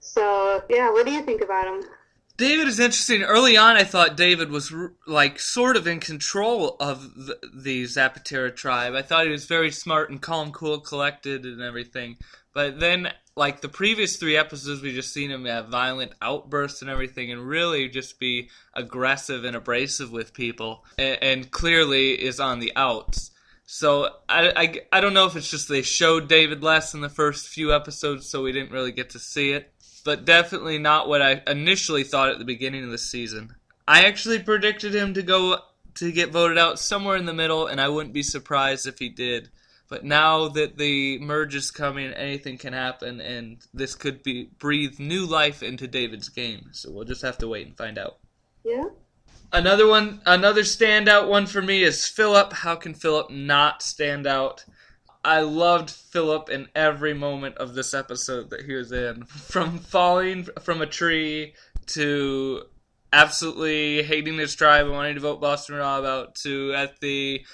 So 0.00 0.62
yeah, 0.68 0.90
what 0.90 1.06
do 1.06 1.12
you 1.12 1.22
think 1.22 1.42
about 1.42 1.66
him? 1.66 1.88
David 2.36 2.68
is 2.68 2.78
interesting. 2.78 3.22
Early 3.22 3.56
on, 3.56 3.76
I 3.76 3.84
thought 3.84 4.16
David 4.16 4.50
was 4.50 4.72
like 5.06 5.38
sort 5.38 5.76
of 5.76 5.86
in 5.86 6.00
control 6.00 6.76
of 6.78 7.14
the, 7.14 7.38
the 7.54 7.84
Zapatera 7.84 8.54
tribe. 8.54 8.94
I 8.94 9.02
thought 9.02 9.24
he 9.24 9.32
was 9.32 9.46
very 9.46 9.70
smart 9.70 10.10
and 10.10 10.20
calm, 10.20 10.52
cool, 10.52 10.80
collected, 10.80 11.46
and 11.46 11.62
everything. 11.62 12.16
But 12.52 12.78
then, 12.80 13.12
like 13.36 13.60
the 13.60 13.68
previous 13.68 14.16
three 14.16 14.36
episodes, 14.36 14.82
we 14.82 14.94
just 14.94 15.12
seen 15.12 15.30
him 15.30 15.44
have 15.46 15.68
violent 15.68 16.12
outbursts 16.20 16.82
and 16.82 16.90
everything, 16.90 17.32
and 17.32 17.46
really 17.46 17.88
just 17.88 18.18
be 18.18 18.50
aggressive 18.74 19.44
and 19.44 19.56
abrasive 19.56 20.12
with 20.12 20.34
people, 20.34 20.84
and, 20.98 21.22
and 21.22 21.50
clearly 21.50 22.12
is 22.12 22.40
on 22.40 22.60
the 22.60 22.72
outs. 22.76 23.30
So 23.66 24.10
I, 24.28 24.52
I, 24.56 24.80
I 24.92 25.00
don't 25.00 25.14
know 25.14 25.26
if 25.26 25.36
it's 25.36 25.50
just 25.50 25.68
they 25.68 25.82
showed 25.82 26.28
David 26.28 26.62
less 26.62 26.94
in 26.94 27.00
the 27.00 27.08
first 27.08 27.48
few 27.48 27.74
episodes, 27.74 28.28
so 28.28 28.42
we 28.42 28.52
didn't 28.52 28.72
really 28.72 28.92
get 28.92 29.10
to 29.10 29.18
see 29.18 29.52
it. 29.52 29.72
But 30.06 30.24
definitely 30.24 30.78
not 30.78 31.08
what 31.08 31.20
I 31.20 31.42
initially 31.48 32.04
thought 32.04 32.28
at 32.28 32.38
the 32.38 32.44
beginning 32.44 32.84
of 32.84 32.92
the 32.92 32.96
season. 32.96 33.56
I 33.88 34.04
actually 34.04 34.38
predicted 34.38 34.94
him 34.94 35.14
to 35.14 35.22
go 35.22 35.58
to 35.96 36.12
get 36.12 36.30
voted 36.30 36.58
out 36.58 36.78
somewhere 36.78 37.16
in 37.16 37.26
the 37.26 37.34
middle, 37.34 37.66
and 37.66 37.80
I 37.80 37.88
wouldn't 37.88 38.14
be 38.14 38.22
surprised 38.22 38.86
if 38.86 39.00
he 39.00 39.08
did. 39.08 39.48
But 39.88 40.04
now 40.04 40.46
that 40.50 40.78
the 40.78 41.18
merge 41.18 41.56
is 41.56 41.72
coming, 41.72 42.12
anything 42.12 42.56
can 42.56 42.72
happen, 42.72 43.20
and 43.20 43.58
this 43.74 43.96
could 43.96 44.22
be 44.22 44.48
breathe 44.60 45.00
new 45.00 45.26
life 45.26 45.64
into 45.64 45.88
David's 45.88 46.28
game. 46.28 46.68
So 46.70 46.92
we'll 46.92 47.04
just 47.04 47.22
have 47.22 47.38
to 47.38 47.48
wait 47.48 47.66
and 47.66 47.76
find 47.76 47.98
out. 47.98 48.18
Yeah. 48.62 48.84
Another 49.52 49.88
one, 49.88 50.20
another 50.24 50.62
standout 50.62 51.28
one 51.28 51.46
for 51.46 51.62
me 51.62 51.82
is 51.82 52.06
Philip. 52.06 52.52
How 52.52 52.76
can 52.76 52.94
Philip 52.94 53.28
not 53.30 53.82
stand 53.82 54.28
out? 54.28 54.64
I 55.26 55.40
loved 55.40 55.90
Philip 55.90 56.50
in 56.50 56.68
every 56.76 57.12
moment 57.12 57.56
of 57.56 57.74
this 57.74 57.94
episode 57.94 58.50
that 58.50 58.64
he 58.64 58.74
was 58.74 58.92
in. 58.92 59.24
From 59.24 59.80
falling 59.80 60.44
from 60.62 60.82
a 60.82 60.86
tree 60.86 61.54
to 61.88 62.62
absolutely 63.12 64.04
hating 64.04 64.38
his 64.38 64.54
tribe 64.54 64.86
and 64.86 64.94
wanting 64.94 65.16
to 65.16 65.20
vote 65.20 65.40
Boston 65.40 65.74
Rob 65.74 66.04
out 66.04 66.36
to 66.36 66.72
at 66.74 67.00
the 67.00 67.44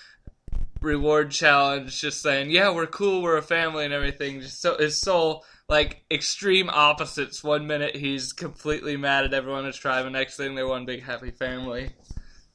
reward 0.82 1.30
challenge 1.30 1.98
just 1.98 2.20
saying, 2.20 2.50
Yeah, 2.50 2.74
we're 2.74 2.86
cool, 2.86 3.22
we're 3.22 3.38
a 3.38 3.42
family 3.42 3.86
and 3.86 3.94
everything. 3.94 4.42
Just 4.42 4.60
so 4.60 4.76
his 4.76 5.00
so 5.00 5.40
like 5.70 6.04
extreme 6.10 6.68
opposites. 6.68 7.42
One 7.42 7.66
minute 7.66 7.96
he's 7.96 8.34
completely 8.34 8.98
mad 8.98 9.24
at 9.24 9.32
everyone 9.32 9.60
in 9.60 9.66
his 9.68 9.78
tribe, 9.78 10.04
and 10.04 10.12
next 10.12 10.36
thing 10.36 10.54
they're 10.54 10.68
one 10.68 10.84
big 10.84 11.02
happy 11.02 11.30
family. 11.30 11.88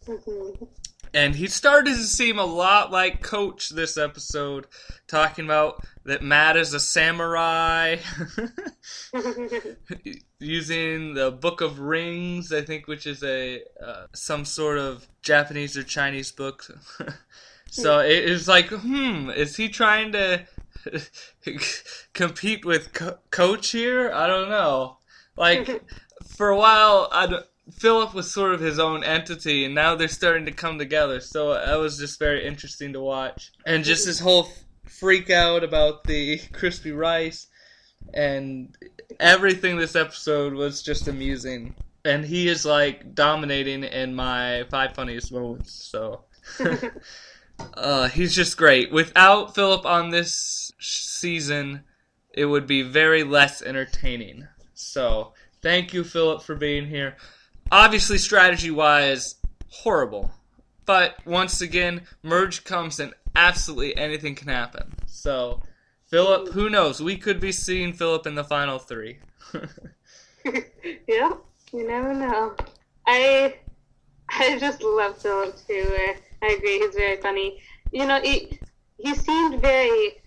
Mm-hmm. 0.06 0.66
And 1.14 1.36
he 1.36 1.48
started 1.48 1.96
to 1.96 2.04
seem 2.04 2.40
a 2.40 2.46
lot 2.46 2.92
like 2.92 3.22
Coach 3.22 3.70
this 3.70 3.98
episode, 3.98 4.68
talking 5.08 5.46
about 5.46 5.84
that 6.06 6.22
Matt 6.22 6.58
is 6.58 6.74
a 6.74 6.80
samurai, 6.80 7.98
using 10.40 11.14
the 11.14 11.32
Book 11.32 11.62
of 11.62 11.80
Rings, 11.80 12.52
I 12.52 12.62
think, 12.62 12.88
which 12.88 13.08
is 13.08 13.24
a 13.24 13.62
uh, 13.84 14.08
some 14.14 14.46
sort 14.46 14.78
of 14.78 15.08
Japanese 15.22 15.78
or 15.78 15.84
Chinese 15.84 16.32
book. 16.32 16.68
so 17.72 18.00
it 18.00 18.24
is 18.24 18.48
like, 18.48 18.68
hmm, 18.70 19.30
is 19.30 19.56
he 19.56 19.70
trying 19.70 20.12
to 20.14 20.46
compete 22.14 22.66
with 22.66 22.94
Co- 22.94 23.20
Coach 23.32 23.72
here? 23.72 24.12
I 24.14 24.28
don't 24.28 24.50
know. 24.50 24.98
Like 25.36 25.84
for 26.36 26.50
a 26.50 26.58
while, 26.58 27.10
I 27.12 27.28
don't, 27.28 27.46
Philip 27.72 28.14
was 28.14 28.32
sort 28.32 28.54
of 28.54 28.60
his 28.60 28.80
own 28.80 29.04
entity, 29.04 29.66
and 29.66 29.76
now 29.76 29.96
they're 29.96 30.08
starting 30.08 30.46
to 30.46 30.52
come 30.52 30.78
together. 30.78 31.20
So 31.20 31.54
that 31.54 31.76
was 31.76 31.98
just 31.98 32.20
very 32.20 32.46
interesting 32.46 32.94
to 32.94 33.02
watch, 33.02 33.52
and 33.66 33.84
just 33.84 34.06
this 34.06 34.20
whole 34.20 34.50
freak 34.86 35.30
out 35.30 35.64
about 35.64 36.04
the 36.06 36.40
crispy 36.54 36.92
rice, 36.92 37.48
and 38.14 38.76
everything 39.20 39.78
this 39.78 39.96
episode 39.96 40.54
was 40.54 40.82
just 40.82 41.08
amusing. 41.08 41.76
And 42.06 42.24
he 42.24 42.48
is 42.48 42.66
like 42.66 43.14
dominating 43.16 43.84
in 43.84 44.16
my 44.16 44.66
five 44.70 44.94
funniest 44.94 45.32
moments. 45.32 45.74
So. 45.74 46.24
Uh, 47.74 48.08
he's 48.08 48.36
just 48.36 48.58
great. 48.58 48.92
Without 48.92 49.56
Philip 49.56 49.86
on 49.86 50.10
this 50.10 50.72
season, 50.80 51.84
it 52.34 52.46
would 52.46 52.68
be 52.68 52.84
very 52.84 53.24
less 53.24 53.62
entertaining. 53.62 54.48
So, 54.74 55.34
thank 55.62 55.94
you, 55.94 56.04
Philip, 56.04 56.44
for 56.44 56.56
being 56.56 56.86
here. 56.86 57.18
Obviously, 57.72 58.18
strategy 58.18 58.72
wise, 58.72 59.36
horrible. 59.70 60.32
But 60.86 61.16
once 61.26 61.60
again, 61.62 62.04
merge 62.24 62.64
comes 62.64 63.00
and 63.00 63.14
absolutely 63.36 63.98
anything 63.98 64.36
can 64.36 64.48
happen. 64.48 64.94
So, 65.06 65.62
Philip, 66.06 66.54
who 66.54 66.70
knows? 66.70 67.02
We 67.02 67.18
could 67.18 67.40
be 67.40 67.52
seeing 67.52 67.92
Philip 67.92 68.26
in 68.26 68.36
the 68.36 68.44
final 68.44 68.80
three. 68.80 69.20
yeah, 71.08 71.34
you 71.74 71.88
never 71.88 72.14
know. 72.14 72.56
I 73.06 73.56
I 74.30 74.58
just 74.60 74.82
love 74.82 75.18
Philip 75.18 75.56
too. 75.68 76.16
I 76.42 76.48
agree. 76.48 76.80
He's 76.80 76.96
very 76.96 77.18
funny. 77.18 77.60
You 77.92 78.06
know, 78.06 78.22
he 78.22 78.60
he 78.98 79.14
seemed 79.16 79.62
very 79.62 80.22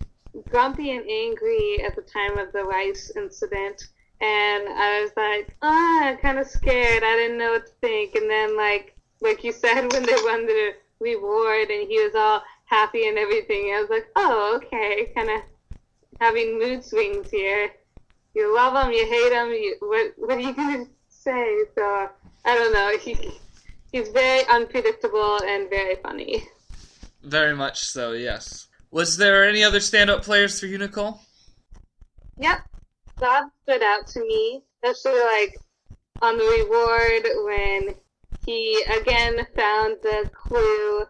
grumpy 0.49 0.91
and 0.91 1.09
angry 1.09 1.83
at 1.83 1.95
the 1.95 2.01
time 2.01 2.37
of 2.37 2.51
the 2.53 2.63
rice 2.63 3.11
incident, 3.15 3.87
and 4.21 4.69
I 4.69 5.01
was 5.01 5.11
like, 5.17 5.55
ah, 5.61 6.15
kind 6.21 6.37
of 6.39 6.47
scared. 6.47 7.03
I 7.03 7.15
didn't 7.15 7.37
know 7.37 7.51
what 7.51 7.65
to 7.65 7.73
think. 7.81 8.15
And 8.15 8.29
then, 8.29 8.55
like 8.55 8.95
like 9.21 9.43
you 9.43 9.51
said, 9.51 9.91
when 9.91 10.03
they 10.03 10.15
won 10.23 10.45
the 10.45 10.73
reward 10.99 11.69
and 11.69 11.87
he 11.87 12.03
was 12.03 12.15
all 12.15 12.43
happy 12.65 13.07
and 13.07 13.17
everything, 13.17 13.73
I 13.75 13.81
was 13.81 13.89
like, 13.89 14.07
oh, 14.15 14.59
okay, 14.63 15.11
kind 15.15 15.29
of 15.29 15.41
having 16.19 16.59
mood 16.59 16.83
swings 16.83 17.29
here. 17.29 17.71
You 18.33 18.55
love 18.55 18.85
him, 18.85 18.93
you 18.93 19.05
hate 19.05 19.33
him. 19.33 19.49
You, 19.49 19.75
what 19.79 20.13
what 20.17 20.37
are 20.37 20.39
you 20.39 20.53
gonna 20.55 20.85
say? 21.09 21.63
So 21.75 22.09
I 22.45 22.55
don't 22.55 22.73
know. 22.73 22.97
He 22.97 23.39
He's 23.91 24.07
very 24.07 24.47
unpredictable 24.47 25.39
and 25.43 25.69
very 25.69 25.95
funny. 25.95 26.47
Very 27.23 27.53
much 27.53 27.83
so, 27.83 28.13
yes. 28.13 28.67
Was 28.89 29.17
there 29.17 29.43
any 29.47 29.63
other 29.63 29.79
stand-up 29.79 30.23
players 30.23 30.59
for 30.59 30.65
you, 30.65 30.77
Nicole? 30.77 31.19
Yep. 32.37 32.59
Bob 33.21 33.51
stood 33.61 33.83
out 33.83 34.07
to 34.07 34.19
me, 34.21 34.63
especially 34.83 35.19
like 35.19 35.55
on 36.23 36.37
the 36.37 36.43
reward 36.43 37.27
when 37.45 37.95
he 38.45 38.83
again 38.99 39.45
found 39.55 39.97
the 40.01 40.29
clue 40.33 41.01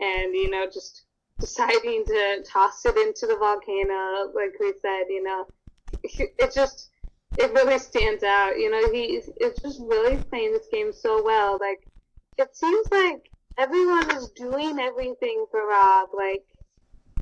and, 0.00 0.34
you 0.34 0.50
know, 0.50 0.66
just 0.66 1.04
deciding 1.38 2.04
to 2.04 2.44
toss 2.44 2.84
it 2.84 2.96
into 2.96 3.26
the 3.26 3.36
volcano, 3.36 4.32
like 4.34 4.52
we 4.58 4.72
said, 4.82 5.04
you 5.08 5.22
know, 5.22 5.46
it 6.02 6.52
just, 6.52 6.90
it 7.38 7.52
really 7.52 7.78
stands 7.78 8.24
out. 8.24 8.58
You 8.58 8.70
know, 8.70 8.92
he 8.92 9.20
it's 9.36 9.62
just 9.62 9.80
really 9.80 10.16
playing 10.16 10.52
this 10.52 10.66
game 10.72 10.92
so 10.92 11.22
well. 11.24 11.56
Like, 11.60 11.86
it 12.36 12.54
seems 12.56 12.86
like 12.90 13.30
everyone 13.56 14.10
is 14.16 14.28
doing 14.30 14.80
everything 14.80 15.46
for 15.52 15.68
Rob. 15.68 16.08
Like, 16.16 16.44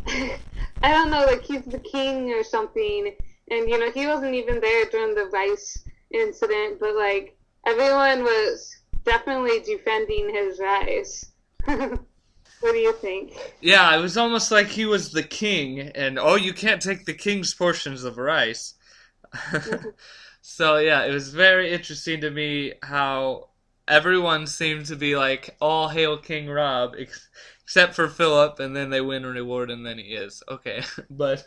I 0.83 0.91
don't 0.93 1.11
know, 1.11 1.27
like 1.27 1.45
he's 1.45 1.65
the 1.65 1.79
king 1.79 2.33
or 2.33 2.43
something. 2.43 3.15
And, 3.51 3.69
you 3.69 3.79
know, 3.79 3.91
he 3.91 4.07
wasn't 4.07 4.35
even 4.35 4.61
there 4.61 4.85
during 4.87 5.15
the 5.15 5.27
rice 5.27 5.85
incident, 6.11 6.79
but, 6.81 6.95
like, 6.95 7.37
everyone 7.67 8.23
was 8.23 8.77
definitely 9.05 9.61
defending 9.61 10.33
his 10.33 10.59
rice. 10.59 11.33
what 11.65 12.73
do 12.73 12.77
you 12.77 12.93
think? 12.95 13.33
Yeah, 13.61 13.97
it 13.97 14.01
was 14.01 14.17
almost 14.17 14.51
like 14.51 14.69
he 14.69 14.85
was 14.85 15.13
the 15.13 15.23
king, 15.23 15.81
and 15.81 16.19
oh, 16.19 16.37
you 16.37 16.53
can't 16.53 16.83
take 16.83 17.05
the 17.05 17.15
king's 17.15 17.55
portions 17.55 18.05
of 18.05 18.19
rice. 18.19 18.75
Mm-hmm. 19.35 19.89
so, 20.43 20.79
yeah, 20.79 21.05
it 21.05 21.13
was 21.13 21.33
very 21.33 21.73
interesting 21.73 22.21
to 22.21 22.31
me 22.31 22.75
how 22.83 23.49
everyone 23.89 24.47
seemed 24.47 24.87
to 24.87 24.97
be 24.97 25.17
like 25.17 25.57
all 25.61 25.89
hail 25.89 26.19
King 26.19 26.49
Rob 26.49 26.95
ex- 26.99 27.29
except 27.65 27.95
for 27.95 28.09
Philip, 28.09 28.61
and 28.61 28.77
then 28.77 28.91
they 28.91 29.01
win 29.01 29.25
a 29.25 29.29
reward, 29.29 29.71
and 29.71 29.85
then 29.85 29.99
he 29.99 30.15
is 30.15 30.43
okay. 30.49 30.83
but 31.11 31.45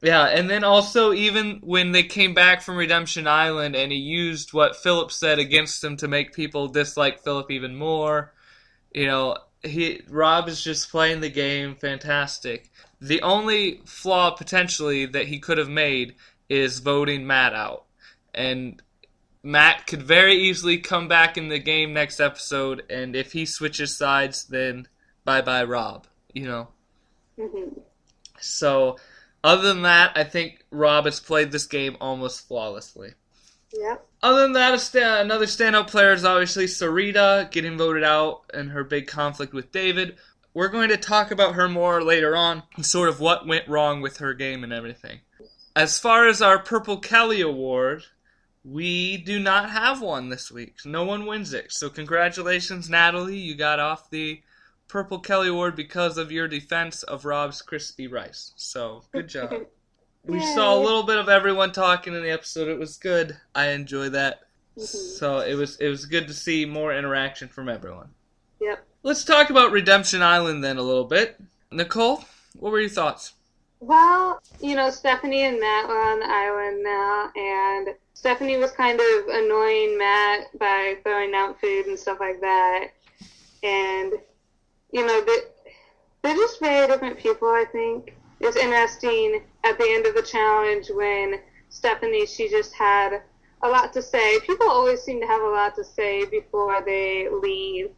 yeah, 0.00 0.26
and 0.26 0.48
then 0.48 0.62
also 0.62 1.12
even 1.12 1.60
when 1.62 1.92
they 1.92 2.04
came 2.04 2.34
back 2.34 2.62
from 2.62 2.76
Redemption 2.76 3.26
Island, 3.26 3.74
and 3.74 3.90
he 3.90 3.98
used 3.98 4.52
what 4.52 4.76
Philip 4.76 5.10
said 5.10 5.38
against 5.38 5.82
him 5.82 5.96
to 5.96 6.08
make 6.08 6.32
people 6.32 6.68
dislike 6.68 7.24
Philip 7.24 7.50
even 7.50 7.74
more. 7.74 8.32
You 8.94 9.06
know, 9.06 9.36
he 9.62 10.02
Rob 10.08 10.48
is 10.48 10.62
just 10.62 10.90
playing 10.90 11.20
the 11.20 11.30
game 11.30 11.74
fantastic. 11.74 12.70
The 13.00 13.22
only 13.22 13.80
flaw 13.86 14.30
potentially 14.30 15.06
that 15.06 15.26
he 15.26 15.38
could 15.38 15.58
have 15.58 15.68
made 15.68 16.14
is 16.48 16.78
voting 16.78 17.26
Matt 17.26 17.54
out. 17.54 17.84
And 18.34 18.80
Matt 19.42 19.86
could 19.86 20.02
very 20.02 20.34
easily 20.34 20.78
come 20.78 21.08
back 21.08 21.36
in 21.36 21.48
the 21.48 21.58
game 21.58 21.92
next 21.92 22.20
episode, 22.20 22.84
and 22.88 23.16
if 23.16 23.32
he 23.32 23.46
switches 23.46 23.96
sides, 23.96 24.44
then 24.44 24.86
bye 25.24 25.42
bye 25.42 25.64
Rob. 25.64 26.06
You 26.32 26.46
know. 26.46 26.68
Mm-hmm. 27.36 27.80
So, 28.40 28.98
other 29.44 29.62
than 29.62 29.82
that, 29.82 30.12
I 30.16 30.24
think 30.24 30.64
Rob 30.70 31.04
has 31.04 31.20
played 31.20 31.52
this 31.52 31.66
game 31.66 31.96
almost 32.00 32.46
flawlessly. 32.48 33.14
Yeah. 33.72 33.96
Other 34.22 34.42
than 34.42 34.52
that, 34.54 34.80
sta- 34.80 35.20
another 35.20 35.46
standout 35.46 35.88
player 35.88 36.12
is 36.12 36.24
obviously 36.24 36.64
Sarita 36.64 37.50
getting 37.50 37.78
voted 37.78 38.02
out 38.02 38.42
and 38.52 38.70
her 38.70 38.82
big 38.82 39.06
conflict 39.06 39.52
with 39.52 39.72
David. 39.72 40.16
We're 40.54 40.68
going 40.68 40.88
to 40.88 40.96
talk 40.96 41.30
about 41.30 41.54
her 41.54 41.68
more 41.68 42.02
later 42.02 42.34
on, 42.34 42.62
and 42.74 42.84
sort 42.84 43.08
of 43.08 43.20
what 43.20 43.46
went 43.46 43.68
wrong 43.68 44.00
with 44.00 44.16
her 44.18 44.34
game 44.34 44.64
and 44.64 44.72
everything. 44.72 45.20
As 45.76 45.98
far 45.98 46.26
as 46.26 46.42
our 46.42 46.58
Purple 46.58 46.96
Kelly 46.96 47.40
Award, 47.40 48.02
we 48.64 49.18
do 49.18 49.38
not 49.38 49.70
have 49.70 50.02
one 50.02 50.30
this 50.30 50.50
week. 50.50 50.78
No 50.84 51.04
one 51.04 51.26
wins 51.26 51.52
it. 51.52 51.70
So 51.70 51.88
congratulations, 51.88 52.90
Natalie. 52.90 53.38
You 53.38 53.54
got 53.54 53.78
off 53.78 54.10
the 54.10 54.42
Purple 54.88 55.18
Kelly 55.18 55.48
Award 55.48 55.76
because 55.76 56.18
of 56.18 56.32
your 56.32 56.48
defense 56.48 57.02
of 57.02 57.24
Rob's 57.24 57.62
crispy 57.62 58.06
rice. 58.06 58.52
So 58.56 59.02
good 59.12 59.28
job. 59.28 59.66
we 60.24 60.40
saw 60.40 60.74
a 60.74 60.80
little 60.80 61.02
bit 61.02 61.18
of 61.18 61.28
everyone 61.28 61.72
talking 61.72 62.14
in 62.14 62.22
the 62.22 62.30
episode. 62.30 62.68
It 62.68 62.78
was 62.78 62.96
good. 62.96 63.36
I 63.54 63.68
enjoy 63.68 64.08
that. 64.10 64.40
Mm-hmm. 64.76 64.84
So 64.84 65.40
it 65.40 65.54
was 65.54 65.76
it 65.76 65.88
was 65.88 66.06
good 66.06 66.28
to 66.28 66.34
see 66.34 66.64
more 66.64 66.94
interaction 66.94 67.48
from 67.48 67.68
everyone. 67.68 68.08
Yep. 68.60 68.84
Let's 69.02 69.24
talk 69.24 69.50
about 69.50 69.72
Redemption 69.72 70.22
Island 70.22 70.64
then 70.64 70.78
a 70.78 70.82
little 70.82 71.04
bit. 71.04 71.40
Nicole, 71.70 72.24
what 72.58 72.72
were 72.72 72.80
your 72.80 72.88
thoughts? 72.88 73.34
Well, 73.80 74.40
you 74.60 74.74
know, 74.74 74.90
Stephanie 74.90 75.42
and 75.42 75.60
Matt 75.60 75.86
were 75.88 76.00
on 76.00 76.18
the 76.18 76.26
island 76.26 76.82
now, 76.82 77.30
and 77.36 77.88
Stephanie 78.14 78.56
was 78.56 78.72
kind 78.72 78.98
of 78.98 79.28
annoying 79.28 79.96
Matt 79.96 80.58
by 80.58 80.96
throwing 81.04 81.32
out 81.34 81.60
food 81.60 81.86
and 81.86 81.98
stuff 81.98 82.18
like 82.18 82.40
that. 82.40 82.88
And, 83.62 84.14
you 84.92 85.06
know, 85.06 85.24
they're 86.22 86.36
just 86.36 86.60
very 86.60 86.86
different 86.86 87.18
people, 87.18 87.48
I 87.48 87.64
think. 87.70 88.14
It's 88.40 88.56
interesting 88.56 89.42
at 89.64 89.78
the 89.78 89.84
end 89.88 90.06
of 90.06 90.14
the 90.14 90.22
challenge 90.22 90.90
when 90.90 91.40
Stephanie, 91.68 92.26
she 92.26 92.48
just 92.48 92.72
had 92.72 93.22
a 93.62 93.68
lot 93.68 93.92
to 93.92 94.02
say. 94.02 94.38
People 94.40 94.68
always 94.68 95.02
seem 95.02 95.20
to 95.20 95.26
have 95.26 95.42
a 95.42 95.48
lot 95.48 95.74
to 95.76 95.84
say 95.84 96.24
before 96.24 96.82
they 96.84 97.28
leave. 97.28 97.90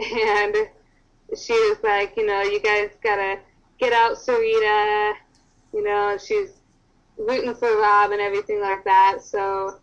And 0.00 0.56
she 1.36 1.52
was 1.52 1.78
like, 1.82 2.16
you 2.16 2.26
know, 2.26 2.42
you 2.42 2.60
guys 2.60 2.90
gotta 3.02 3.38
get 3.78 3.92
out 3.92 4.16
Sarita. 4.16 5.14
You 5.72 5.84
know, 5.84 6.18
she's 6.18 6.50
rooting 7.16 7.54
for 7.54 7.76
Rob 7.76 8.10
and 8.10 8.20
everything 8.20 8.60
like 8.60 8.84
that. 8.84 9.18
So, 9.22 9.78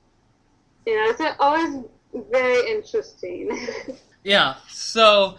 you 0.86 0.96
know, 0.96 1.10
it's 1.10 1.36
always 1.40 1.86
very 2.30 2.70
interesting. 2.70 3.68
yeah. 4.24 4.56
So 4.68 5.38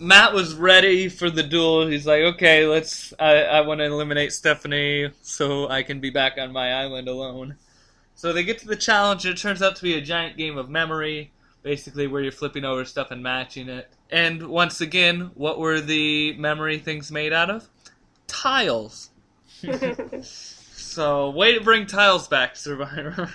Matt 0.00 0.32
was 0.32 0.54
ready 0.54 1.10
for 1.10 1.30
the 1.30 1.42
duel. 1.42 1.86
He's 1.86 2.06
like, 2.06 2.22
okay, 2.22 2.66
let's. 2.66 3.12
I, 3.20 3.42
I 3.42 3.60
want 3.60 3.80
to 3.80 3.84
eliminate 3.84 4.32
Stephanie 4.32 5.10
so 5.20 5.68
I 5.68 5.82
can 5.82 6.00
be 6.00 6.08
back 6.08 6.38
on 6.38 6.52
my 6.52 6.72
island 6.72 7.06
alone. 7.06 7.56
So 8.14 8.32
they 8.32 8.42
get 8.42 8.58
to 8.60 8.66
the 8.66 8.76
challenge. 8.76 9.26
It 9.26 9.36
turns 9.36 9.60
out 9.60 9.76
to 9.76 9.82
be 9.82 9.94
a 9.94 10.00
giant 10.00 10.38
game 10.38 10.56
of 10.56 10.70
memory, 10.70 11.32
basically 11.62 12.06
where 12.06 12.22
you're 12.22 12.32
flipping 12.32 12.64
over 12.64 12.86
stuff 12.86 13.10
and 13.10 13.22
matching 13.22 13.68
it. 13.68 13.92
And 14.10 14.48
once 14.48 14.80
again, 14.80 15.32
what 15.34 15.58
were 15.58 15.80
the 15.80 16.32
memory 16.38 16.78
things 16.78 17.12
made 17.12 17.34
out 17.34 17.50
of? 17.50 17.68
Tiles. 18.26 19.10
so, 20.22 21.30
way 21.30 21.54
to 21.54 21.62
bring 21.62 21.86
tiles 21.86 22.26
back, 22.26 22.56
Survivor. 22.56 23.30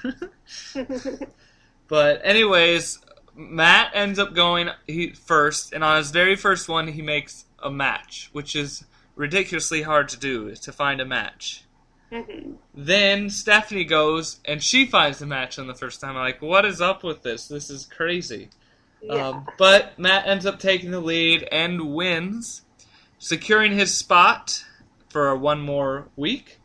but, 1.87 2.21
anyways, 2.23 2.99
Matt 3.35 3.91
ends 3.93 4.19
up 4.19 4.33
going 4.33 4.69
he, 4.87 5.11
first, 5.11 5.73
and 5.73 5.83
on 5.83 5.97
his 5.97 6.11
very 6.11 6.35
first 6.35 6.69
one, 6.69 6.87
he 6.87 7.01
makes 7.01 7.45
a 7.59 7.69
match, 7.69 8.29
which 8.31 8.55
is 8.55 8.85
ridiculously 9.15 9.81
hard 9.81 10.09
to 10.09 10.17
do, 10.17 10.55
to 10.55 10.71
find 10.71 11.01
a 11.01 11.05
match. 11.05 11.63
Mm-hmm. 12.11 12.53
Then 12.73 13.29
Stephanie 13.29 13.83
goes 13.83 14.39
and 14.45 14.61
she 14.61 14.85
finds 14.85 15.19
the 15.19 15.25
match 15.25 15.57
on 15.57 15.67
the 15.67 15.73
first 15.73 15.99
time. 15.99 16.11
I'm 16.11 16.23
like, 16.23 16.41
what 16.41 16.65
is 16.65 16.81
up 16.81 17.03
with 17.03 17.23
this? 17.23 17.47
This 17.47 17.69
is 17.69 17.85
crazy. 17.85 18.49
Yeah. 19.01 19.29
Um, 19.29 19.47
but 19.57 19.97
Matt 19.99 20.27
ends 20.27 20.45
up 20.45 20.59
taking 20.59 20.91
the 20.91 20.99
lead 20.99 21.47
and 21.51 21.93
wins, 21.93 22.61
securing 23.17 23.73
his 23.73 23.95
spot 23.95 24.63
for 25.09 25.35
one 25.35 25.61
more 25.61 26.07
week. 26.15 26.59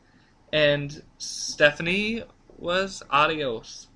And 0.53 1.03
Stephanie 1.19 2.25
was 2.59 3.03
adios. 3.11 3.89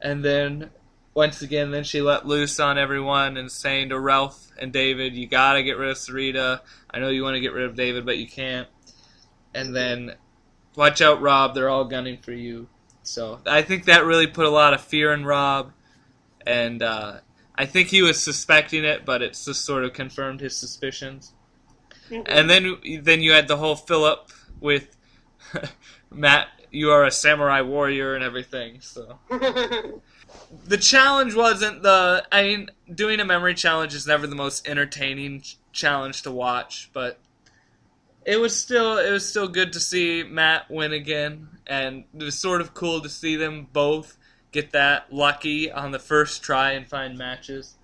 And 0.00 0.24
then 0.24 0.70
once 1.14 1.42
again, 1.42 1.70
then 1.70 1.84
she 1.84 2.00
let 2.00 2.26
loose 2.26 2.60
on 2.60 2.78
everyone 2.78 3.36
and 3.36 3.50
saying 3.50 3.88
to 3.88 3.98
Ralph 3.98 4.50
and 4.58 4.72
David, 4.72 5.14
"You 5.14 5.26
gotta 5.26 5.62
get 5.62 5.76
rid 5.76 5.90
of 5.90 5.96
Sarita. 5.96 6.60
I 6.90 6.98
know 6.98 7.08
you 7.08 7.22
want 7.22 7.34
to 7.34 7.40
get 7.40 7.52
rid 7.52 7.64
of 7.64 7.74
David, 7.74 8.06
but 8.06 8.18
you 8.18 8.28
can't." 8.28 8.68
And 9.52 9.74
then, 9.74 10.14
watch 10.76 11.00
out, 11.00 11.20
Rob. 11.20 11.54
They're 11.54 11.68
all 11.68 11.84
gunning 11.84 12.18
for 12.18 12.32
you. 12.32 12.68
So 13.02 13.40
I 13.46 13.62
think 13.62 13.86
that 13.86 14.04
really 14.04 14.28
put 14.28 14.46
a 14.46 14.50
lot 14.50 14.72
of 14.72 14.80
fear 14.80 15.12
in 15.12 15.24
Rob, 15.24 15.72
and 16.46 16.82
uh, 16.82 17.18
I 17.56 17.66
think 17.66 17.88
he 17.88 18.02
was 18.02 18.22
suspecting 18.22 18.84
it, 18.84 19.04
but 19.04 19.22
it 19.22 19.30
just 19.30 19.64
sort 19.64 19.84
of 19.84 19.92
confirmed 19.92 20.40
his 20.40 20.56
suspicions. 20.56 21.32
Mm-hmm. 22.08 22.22
And 22.26 22.50
then, 22.50 23.02
then 23.02 23.20
you 23.20 23.32
had 23.32 23.48
the 23.48 23.56
whole 23.56 23.76
Philip 23.76 24.30
with 24.60 24.96
Matt. 26.10 26.48
You 26.72 26.90
are 26.90 27.04
a 27.04 27.10
samurai 27.10 27.62
warrior 27.62 28.14
and 28.14 28.22
everything. 28.22 28.80
So. 28.80 29.18
the 30.66 30.76
challenge 30.76 31.34
wasn't 31.34 31.82
the. 31.82 32.24
I 32.32 32.42
mean, 32.42 32.70
doing 32.92 33.20
a 33.20 33.24
memory 33.24 33.54
challenge 33.54 33.94
is 33.94 34.06
never 34.06 34.26
the 34.26 34.36
most 34.36 34.68
entertaining 34.68 35.42
challenge 35.72 36.22
to 36.22 36.30
watch, 36.30 36.90
but 36.92 37.18
it 38.24 38.36
was 38.36 38.56
still 38.56 38.98
it 38.98 39.10
was 39.10 39.28
still 39.28 39.48
good 39.48 39.72
to 39.72 39.80
see 39.80 40.22
Matt 40.22 40.70
win 40.70 40.92
again, 40.92 41.48
and 41.66 42.04
it 42.14 42.22
was 42.22 42.38
sort 42.38 42.60
of 42.60 42.74
cool 42.74 43.00
to 43.00 43.08
see 43.08 43.36
them 43.36 43.68
both 43.72 44.16
get 44.52 44.72
that 44.72 45.12
lucky 45.12 45.70
on 45.70 45.92
the 45.92 45.98
first 45.98 46.42
try 46.42 46.72
and 46.72 46.86
find 46.86 47.16
matches, 47.16 47.76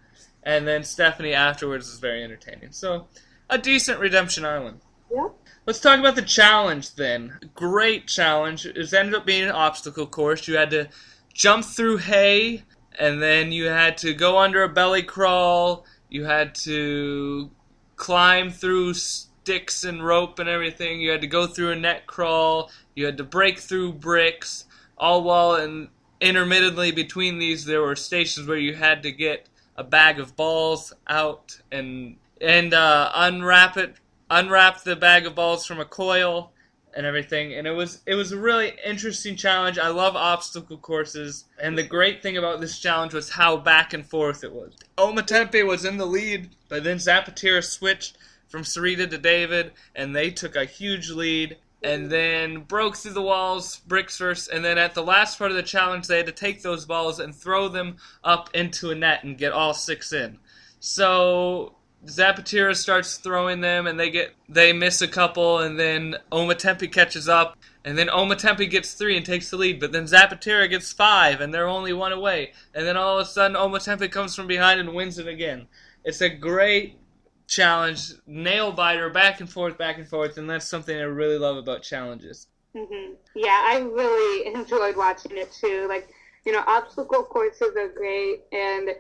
and 0.42 0.66
then 0.66 0.82
Stephanie 0.82 1.34
afterwards 1.34 1.88
was 1.88 2.00
very 2.00 2.22
entertaining. 2.22 2.72
So, 2.72 3.06
a 3.48 3.58
decent 3.58 4.00
Redemption 4.00 4.44
Island. 4.44 4.80
Yeah. 5.12 5.28
Let's 5.66 5.80
talk 5.80 5.98
about 5.98 6.14
the 6.14 6.22
challenge 6.22 6.94
then. 6.94 7.38
Great 7.54 8.06
challenge. 8.06 8.66
It 8.66 8.92
ended 8.92 9.14
up 9.16 9.26
being 9.26 9.42
an 9.42 9.50
obstacle 9.50 10.06
course. 10.06 10.46
You 10.46 10.56
had 10.56 10.70
to 10.70 10.88
jump 11.36 11.64
through 11.64 11.98
hay, 11.98 12.62
and 12.98 13.22
then 13.22 13.52
you 13.52 13.66
had 13.66 13.98
to 13.98 14.14
go 14.14 14.38
under 14.38 14.62
a 14.62 14.68
belly 14.68 15.02
crawl. 15.02 15.84
You 16.08 16.24
had 16.24 16.54
to 16.56 17.50
climb 17.96 18.50
through 18.50 18.94
sticks 18.94 19.84
and 19.84 20.04
rope 20.04 20.38
and 20.38 20.48
everything. 20.48 21.00
You 21.00 21.10
had 21.10 21.20
to 21.20 21.26
go 21.26 21.46
through 21.46 21.72
a 21.72 21.76
net 21.76 22.06
crawl. 22.06 22.70
You 22.94 23.04
had 23.04 23.18
to 23.18 23.24
break 23.24 23.58
through 23.58 23.92
bricks. 23.92 24.64
All 24.96 25.22
while 25.22 25.56
in, 25.56 25.88
intermittently 26.22 26.90
between 26.90 27.38
these, 27.38 27.66
there 27.66 27.82
were 27.82 27.96
stations 27.96 28.48
where 28.48 28.56
you 28.56 28.74
had 28.74 29.02
to 29.02 29.12
get 29.12 29.46
a 29.76 29.84
bag 29.84 30.18
of 30.18 30.36
balls 30.36 30.94
out 31.06 31.60
and 31.70 32.16
and 32.40 32.72
uh, 32.72 33.10
unwrap 33.14 33.76
it, 33.76 33.96
unwrap 34.30 34.84
the 34.84 34.96
bag 34.96 35.26
of 35.26 35.34
balls 35.34 35.66
from 35.66 35.80
a 35.80 35.84
coil 35.84 36.52
and 36.96 37.06
everything. 37.06 37.54
And 37.54 37.66
it 37.66 37.72
was 37.72 38.00
it 38.06 38.14
was 38.14 38.32
a 38.32 38.38
really 38.38 38.72
interesting 38.84 39.36
challenge. 39.36 39.78
I 39.78 39.88
love 39.88 40.16
obstacle 40.16 40.78
courses, 40.78 41.44
and 41.62 41.76
the 41.76 41.82
great 41.82 42.22
thing 42.22 42.36
about 42.36 42.60
this 42.60 42.78
challenge 42.78 43.14
was 43.14 43.30
how 43.30 43.58
back 43.58 43.92
and 43.92 44.04
forth 44.04 44.42
it 44.42 44.52
was. 44.52 44.72
Ometepe 44.98 45.66
was 45.66 45.84
in 45.84 45.98
the 45.98 46.06
lead, 46.06 46.48
but 46.68 46.82
then 46.82 46.96
Zapatera 46.96 47.62
switched 47.62 48.16
from 48.48 48.62
Sarita 48.62 49.08
to 49.10 49.18
David, 49.18 49.72
and 49.94 50.16
they 50.16 50.30
took 50.30 50.56
a 50.56 50.64
huge 50.64 51.10
lead. 51.10 51.58
And 51.82 52.10
then 52.10 52.62
broke 52.62 52.96
through 52.96 53.12
the 53.12 53.22
walls, 53.22 53.80
bricks 53.86 54.16
first, 54.16 54.48
and 54.48 54.64
then 54.64 54.76
at 54.76 54.94
the 54.94 55.04
last 55.04 55.38
part 55.38 55.50
of 55.52 55.56
the 55.56 55.62
challenge, 55.62 56.08
they 56.08 56.16
had 56.16 56.26
to 56.26 56.32
take 56.32 56.62
those 56.62 56.84
balls 56.84 57.20
and 57.20 57.32
throw 57.32 57.68
them 57.68 57.98
up 58.24 58.48
into 58.54 58.90
a 58.90 58.94
net 58.94 59.22
and 59.22 59.38
get 59.38 59.52
all 59.52 59.74
six 59.74 60.12
in. 60.12 60.38
So 60.80 61.76
Zapatera 62.04 62.76
starts 62.76 63.16
throwing 63.16 63.60
them, 63.60 63.86
and 63.86 63.98
they 63.98 64.10
get 64.10 64.34
they 64.48 64.72
miss 64.72 65.02
a 65.02 65.08
couple, 65.08 65.60
and 65.60 65.78
then 65.78 66.16
Ometepe 66.30 66.92
catches 66.92 67.28
up, 67.28 67.56
and 67.84 67.96
then 67.96 68.08
Ometepe 68.08 68.70
gets 68.70 68.92
three 68.94 69.16
and 69.16 69.24
takes 69.24 69.50
the 69.50 69.56
lead, 69.56 69.80
but 69.80 69.92
then 69.92 70.04
Zapatera 70.04 70.68
gets 70.68 70.92
five, 70.92 71.40
and 71.40 71.52
they're 71.52 71.68
only 71.68 71.92
one 71.92 72.12
away, 72.12 72.52
and 72.74 72.86
then 72.86 72.96
all 72.96 73.18
of 73.18 73.26
a 73.26 73.30
sudden 73.30 73.56
Ometepe 73.56 74.10
comes 74.10 74.34
from 74.34 74.46
behind 74.46 74.78
and 74.78 74.94
wins 74.94 75.18
it 75.18 75.26
again. 75.26 75.66
It's 76.04 76.20
a 76.20 76.28
great 76.28 76.98
challenge, 77.46 78.12
nail 78.26 78.72
biter, 78.72 79.10
back 79.10 79.40
and 79.40 79.50
forth, 79.50 79.78
back 79.78 79.98
and 79.98 80.06
forth, 80.06 80.38
and 80.38 80.48
that's 80.48 80.68
something 80.68 80.96
I 80.96 81.02
really 81.02 81.38
love 81.38 81.56
about 81.56 81.82
challenges. 81.82 82.46
Mm-hmm. 82.74 83.14
Yeah, 83.34 83.66
I 83.68 83.78
really 83.78 84.46
enjoyed 84.54 84.96
watching 84.96 85.36
it 85.36 85.52
too. 85.52 85.86
Like, 85.88 86.08
you 86.44 86.52
know, 86.52 86.62
obstacle 86.66 87.24
courses 87.24 87.76
are 87.76 87.88
great, 87.88 88.42
and 88.52 88.90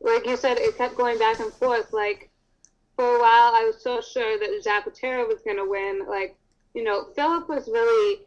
like 0.00 0.26
you 0.26 0.36
said, 0.36 0.58
it 0.58 0.76
kept 0.76 0.96
going 0.96 1.18
back 1.18 1.40
and 1.40 1.52
forth. 1.52 1.92
Like 1.92 2.30
for 2.96 3.16
a 3.16 3.18
while, 3.18 3.54
I 3.54 3.64
was 3.64 3.82
so 3.82 4.00
sure 4.00 4.38
that 4.38 4.62
Zapatera 4.64 5.26
was 5.26 5.40
going 5.42 5.56
to 5.56 5.68
win. 5.68 6.06
Like 6.08 6.36
you 6.74 6.84
know, 6.84 7.06
Philip 7.14 7.48
was 7.48 7.68
really 7.68 8.20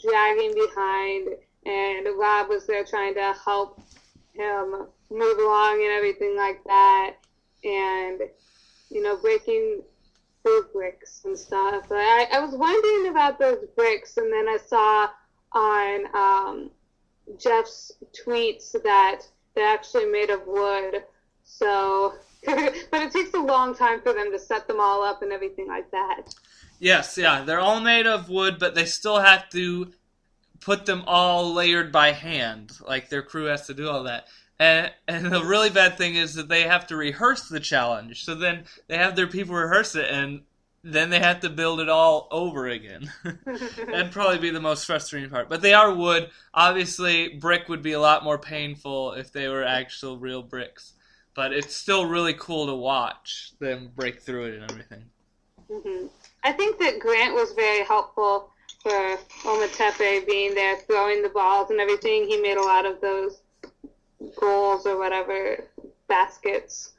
dragging 0.00 0.54
behind, 0.54 1.28
and 1.64 2.06
Rob 2.18 2.48
was 2.48 2.66
there 2.66 2.84
trying 2.84 3.14
to 3.14 3.34
help 3.44 3.80
him 4.32 4.86
move 5.10 5.38
along 5.38 5.82
and 5.82 5.92
everything 5.92 6.36
like 6.36 6.62
that, 6.64 7.14
and 7.64 8.20
you 8.90 9.02
know, 9.02 9.16
breaking 9.16 9.82
through 10.42 10.66
bricks 10.72 11.22
and 11.24 11.36
stuff. 11.36 11.86
But 11.88 11.98
I, 11.98 12.28
I 12.32 12.40
was 12.40 12.54
wondering 12.54 13.10
about 13.10 13.38
those 13.38 13.64
bricks, 13.74 14.16
and 14.16 14.32
then 14.32 14.48
I 14.48 14.58
saw 14.58 15.08
on 15.52 16.06
um, 16.14 16.70
Jeff's 17.38 17.92
tweets 18.12 18.72
that 18.82 19.22
they're 19.54 19.66
actually 19.66 20.04
made 20.04 20.30
of 20.30 20.46
wood. 20.46 21.02
So, 21.46 22.14
but 22.44 22.74
it 22.92 23.12
takes 23.12 23.32
a 23.32 23.40
long 23.40 23.74
time 23.74 24.02
for 24.02 24.12
them 24.12 24.30
to 24.32 24.38
set 24.38 24.68
them 24.68 24.80
all 24.80 25.02
up 25.02 25.22
and 25.22 25.32
everything 25.32 25.68
like 25.68 25.90
that. 25.92 26.34
Yes, 26.78 27.16
yeah, 27.16 27.42
they're 27.42 27.60
all 27.60 27.80
made 27.80 28.06
of 28.06 28.28
wood, 28.28 28.58
but 28.58 28.74
they 28.74 28.84
still 28.84 29.18
have 29.18 29.48
to 29.50 29.92
put 30.60 30.84
them 30.84 31.04
all 31.06 31.54
layered 31.54 31.90
by 31.90 32.12
hand. 32.12 32.72
Like 32.86 33.08
their 33.08 33.22
crew 33.22 33.44
has 33.44 33.66
to 33.68 33.74
do 33.74 33.88
all 33.88 34.02
that. 34.04 34.26
And, 34.58 34.90
and 35.06 35.26
the 35.26 35.44
really 35.44 35.70
bad 35.70 35.96
thing 35.96 36.16
is 36.16 36.34
that 36.34 36.48
they 36.48 36.62
have 36.62 36.86
to 36.88 36.96
rehearse 36.96 37.48
the 37.48 37.60
challenge. 37.60 38.24
So 38.24 38.34
then 38.34 38.64
they 38.88 38.96
have 38.96 39.16
their 39.16 39.26
people 39.26 39.54
rehearse 39.54 39.94
it, 39.94 40.10
and 40.10 40.42
then 40.82 41.10
they 41.10 41.20
have 41.20 41.40
to 41.40 41.50
build 41.50 41.80
it 41.80 41.88
all 41.88 42.28
over 42.30 42.66
again. 42.66 43.10
That'd 43.24 44.12
probably 44.12 44.38
be 44.38 44.50
the 44.50 44.60
most 44.60 44.84
frustrating 44.84 45.30
part. 45.30 45.48
But 45.48 45.60
they 45.62 45.74
are 45.74 45.92
wood. 45.92 46.30
Obviously, 46.54 47.28
brick 47.28 47.68
would 47.68 47.82
be 47.82 47.92
a 47.92 48.00
lot 48.00 48.24
more 48.24 48.38
painful 48.38 49.12
if 49.12 49.32
they 49.32 49.48
were 49.48 49.64
actual 49.64 50.18
real 50.18 50.42
bricks 50.42 50.94
but 51.36 51.52
it's 51.52 51.76
still 51.76 52.06
really 52.06 52.34
cool 52.34 52.66
to 52.66 52.74
watch 52.74 53.52
them 53.60 53.92
break 53.94 54.22
through 54.22 54.46
it 54.46 54.54
and 54.54 54.70
everything. 54.70 55.04
Mm-hmm. 55.70 56.06
I 56.42 56.52
think 56.52 56.78
that 56.78 56.98
Grant 56.98 57.34
was 57.34 57.52
very 57.52 57.84
helpful 57.84 58.50
for 58.82 59.18
Ometepe 59.42 60.26
being 60.26 60.54
there, 60.54 60.78
throwing 60.78 61.22
the 61.22 61.28
balls 61.28 61.70
and 61.70 61.78
everything. 61.78 62.26
He 62.26 62.40
made 62.40 62.56
a 62.56 62.62
lot 62.62 62.86
of 62.86 63.00
those 63.02 63.40
goals 64.40 64.86
or 64.86 64.98
whatever 64.98 65.64
baskets. 66.08 66.94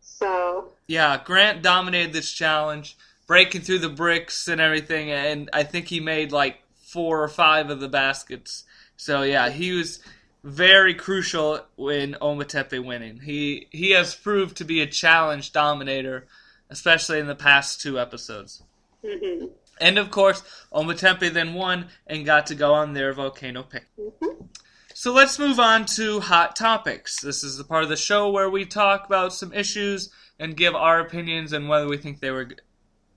So 0.00 0.68
yeah, 0.86 1.20
Grant 1.24 1.62
dominated 1.62 2.12
this 2.12 2.30
challenge, 2.30 2.96
breaking 3.26 3.62
through 3.62 3.80
the 3.80 3.88
bricks 3.88 4.46
and 4.46 4.60
everything, 4.60 5.10
and 5.10 5.50
I 5.52 5.64
think 5.64 5.88
he 5.88 5.98
made 5.98 6.30
like 6.30 6.60
four 6.76 7.22
or 7.22 7.28
five 7.28 7.70
of 7.70 7.80
the 7.80 7.88
baskets. 7.88 8.64
So 8.96 9.22
yeah, 9.22 9.50
he 9.50 9.72
was 9.72 10.00
very 10.42 10.94
crucial 10.94 11.60
in 11.78 12.16
Ometepe 12.20 12.84
winning. 12.84 13.20
He 13.20 13.68
he 13.70 13.90
has 13.90 14.14
proved 14.14 14.56
to 14.58 14.64
be 14.64 14.80
a 14.80 14.86
challenge 14.86 15.52
dominator, 15.52 16.26
especially 16.68 17.18
in 17.18 17.26
the 17.26 17.34
past 17.34 17.80
two 17.80 17.98
episodes. 17.98 18.62
Mm-hmm. 19.04 19.46
And 19.80 19.98
of 19.98 20.10
course, 20.10 20.42
Ometepe 20.72 21.32
then 21.32 21.54
won 21.54 21.88
and 22.06 22.26
got 22.26 22.46
to 22.46 22.54
go 22.54 22.74
on 22.74 22.92
their 22.92 23.12
volcano 23.12 23.62
pick. 23.62 23.86
Mhm. 23.98 24.48
So 24.94 25.12
let's 25.12 25.38
move 25.38 25.58
on 25.58 25.86
to 25.96 26.20
hot 26.20 26.56
topics. 26.56 27.20
This 27.20 27.42
is 27.42 27.56
the 27.56 27.64
part 27.64 27.84
of 27.84 27.88
the 27.88 27.96
show 27.96 28.30
where 28.30 28.50
we 28.50 28.66
talk 28.66 29.06
about 29.06 29.32
some 29.32 29.52
issues 29.52 30.10
and 30.38 30.56
give 30.56 30.74
our 30.74 31.00
opinions 31.00 31.52
and 31.52 31.68
whether 31.68 31.88
we 31.88 31.96
think 31.96 32.20
they 32.20 32.30
were 32.30 32.50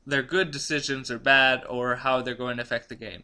they're 0.05 0.23
good 0.23 0.51
decisions 0.51 1.09
or 1.09 1.19
bad 1.19 1.63
or 1.69 1.95
how 1.95 2.21
they're 2.21 2.35
going 2.35 2.57
to 2.57 2.63
affect 2.63 2.89
the 2.89 2.95
game. 2.95 3.23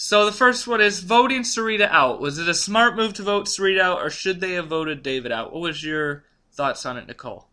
So 0.00 0.24
the 0.24 0.32
first 0.32 0.68
one 0.68 0.80
is 0.80 1.00
voting 1.00 1.42
Sarita 1.42 1.88
out. 1.90 2.20
Was 2.20 2.38
it 2.38 2.48
a 2.48 2.54
smart 2.54 2.94
move 2.94 3.14
to 3.14 3.24
vote 3.24 3.46
Sarita 3.46 3.80
out 3.80 4.00
or 4.00 4.10
should 4.10 4.40
they 4.40 4.52
have 4.52 4.68
voted 4.68 5.02
David 5.02 5.32
out? 5.32 5.52
What 5.52 5.60
was 5.60 5.82
your 5.82 6.24
thoughts 6.52 6.86
on 6.86 6.96
it, 6.96 7.08
Nicole? 7.08 7.48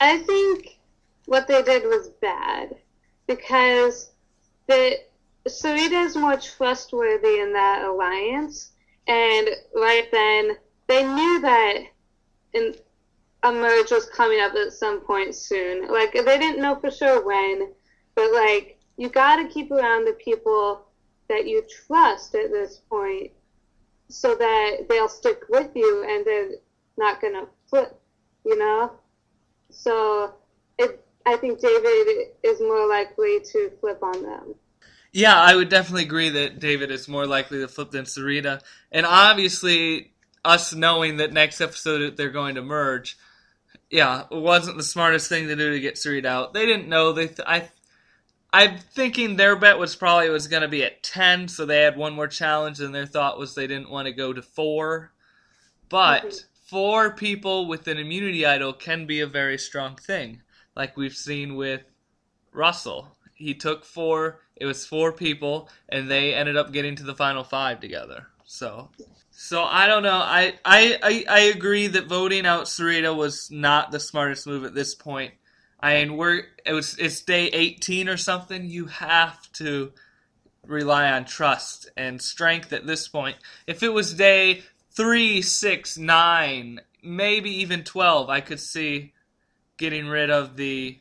I 0.00 0.20
think 0.20 0.78
what 1.26 1.46
they 1.46 1.62
did 1.62 1.82
was 1.82 2.08
bad 2.22 2.76
because 3.26 4.10
the 4.68 5.00
Sarita 5.46 6.02
is 6.06 6.16
more 6.16 6.38
trustworthy 6.38 7.40
in 7.40 7.52
that 7.52 7.84
alliance, 7.84 8.70
and 9.06 9.50
right 9.74 10.08
then 10.10 10.56
they 10.86 11.04
knew 11.04 11.40
that 11.42 11.78
in, 12.54 12.74
a 13.42 13.52
merge 13.52 13.90
was 13.90 14.06
coming 14.06 14.40
up 14.40 14.54
at 14.54 14.72
some 14.72 15.02
point 15.02 15.34
soon. 15.34 15.88
Like 15.88 16.14
they 16.14 16.38
didn't 16.38 16.62
know 16.62 16.76
for 16.76 16.90
sure 16.90 17.22
when, 17.22 17.70
but 18.14 18.32
like 18.32 18.80
you 18.96 19.10
got 19.10 19.36
to 19.36 19.48
keep 19.48 19.70
around 19.70 20.06
the 20.06 20.14
people 20.14 20.87
that 21.28 21.46
you 21.46 21.62
trust 21.86 22.34
at 22.34 22.50
this 22.50 22.80
point, 22.90 23.32
so 24.08 24.34
that 24.34 24.86
they'll 24.88 25.08
stick 25.08 25.42
with 25.48 25.70
you 25.74 26.04
and 26.08 26.26
they're 26.26 26.50
not 26.96 27.20
gonna 27.20 27.46
flip. 27.68 27.98
You 28.44 28.58
know. 28.58 28.92
So 29.70 30.34
it, 30.78 31.04
I 31.26 31.36
think 31.36 31.60
David 31.60 32.28
is 32.42 32.60
more 32.60 32.86
likely 32.88 33.40
to 33.52 33.70
flip 33.80 34.02
on 34.02 34.22
them. 34.22 34.54
Yeah, 35.12 35.36
I 35.36 35.56
would 35.56 35.68
definitely 35.68 36.04
agree 36.04 36.30
that 36.30 36.58
David 36.60 36.90
is 36.90 37.08
more 37.08 37.26
likely 37.26 37.60
to 37.60 37.68
flip 37.68 37.90
than 37.90 38.04
Sarita. 38.04 38.60
And 38.92 39.06
obviously, 39.06 40.12
us 40.44 40.74
knowing 40.74 41.16
that 41.16 41.32
next 41.32 41.60
episode 41.60 42.16
they're 42.16 42.30
going 42.30 42.56
to 42.56 42.62
merge, 42.62 43.18
yeah, 43.90 44.24
it 44.30 44.36
wasn't 44.36 44.76
the 44.76 44.82
smartest 44.82 45.28
thing 45.28 45.48
to 45.48 45.56
do 45.56 45.72
to 45.72 45.80
get 45.80 45.94
Sarita 45.94 46.26
out. 46.26 46.52
They 46.52 46.66
didn't 46.66 46.88
know. 46.88 47.12
They, 47.12 47.26
th- 47.26 47.40
I, 47.46 47.70
I'm 48.52 48.78
thinking 48.78 49.36
their 49.36 49.56
bet 49.56 49.78
was 49.78 49.94
probably 49.96 50.30
was 50.30 50.48
going 50.48 50.62
to 50.62 50.68
be 50.68 50.82
at 50.84 51.02
ten, 51.02 51.48
so 51.48 51.66
they 51.66 51.82
had 51.82 51.96
one 51.96 52.14
more 52.14 52.28
challenge, 52.28 52.80
and 52.80 52.94
their 52.94 53.06
thought 53.06 53.38
was 53.38 53.54
they 53.54 53.66
didn't 53.66 53.90
want 53.90 54.06
to 54.06 54.12
go 54.12 54.32
to 54.32 54.42
four. 54.42 55.12
But 55.88 56.24
Mhm. 56.24 56.44
four 56.66 57.12
people 57.14 57.66
with 57.66 57.88
an 57.88 57.98
immunity 57.98 58.46
idol 58.46 58.72
can 58.72 59.06
be 59.06 59.20
a 59.20 59.26
very 59.26 59.58
strong 59.58 59.96
thing, 59.96 60.42
like 60.76 60.96
we've 60.96 61.16
seen 61.16 61.56
with 61.56 61.82
Russell. 62.52 63.16
He 63.34 63.54
took 63.54 63.84
four. 63.84 64.40
It 64.56 64.66
was 64.66 64.86
four 64.86 65.12
people, 65.12 65.70
and 65.88 66.10
they 66.10 66.34
ended 66.34 66.56
up 66.56 66.72
getting 66.72 66.96
to 66.96 67.04
the 67.04 67.14
final 67.14 67.44
five 67.44 67.80
together. 67.80 68.28
So, 68.44 68.90
so 69.30 69.62
I 69.64 69.86
don't 69.86 70.02
know. 70.02 70.18
I 70.18 70.58
I 70.64 70.98
I, 71.02 71.24
I 71.28 71.40
agree 71.40 71.86
that 71.88 72.06
voting 72.06 72.46
out 72.46 72.64
Sarita 72.66 73.14
was 73.16 73.50
not 73.50 73.92
the 73.92 74.00
smartest 74.00 74.46
move 74.46 74.64
at 74.64 74.74
this 74.74 74.94
point. 74.94 75.34
I 75.80 75.94
mean, 75.94 76.16
we're 76.16 76.44
it 76.66 76.72
was 76.72 76.96
it's 76.98 77.22
day 77.22 77.46
eighteen 77.46 78.08
or 78.08 78.16
something. 78.16 78.68
You 78.68 78.86
have 78.86 79.50
to 79.52 79.92
rely 80.66 81.10
on 81.12 81.24
trust 81.24 81.90
and 81.96 82.20
strength 82.20 82.72
at 82.72 82.86
this 82.86 83.08
point. 83.08 83.36
If 83.66 83.82
it 83.82 83.92
was 83.92 84.14
day 84.14 84.62
three, 84.90 85.40
six, 85.42 85.96
nine, 85.96 86.80
maybe 87.02 87.50
even 87.62 87.84
twelve, 87.84 88.28
I 88.28 88.40
could 88.40 88.60
see 88.60 89.12
getting 89.76 90.08
rid 90.08 90.30
of 90.30 90.56
the 90.56 90.98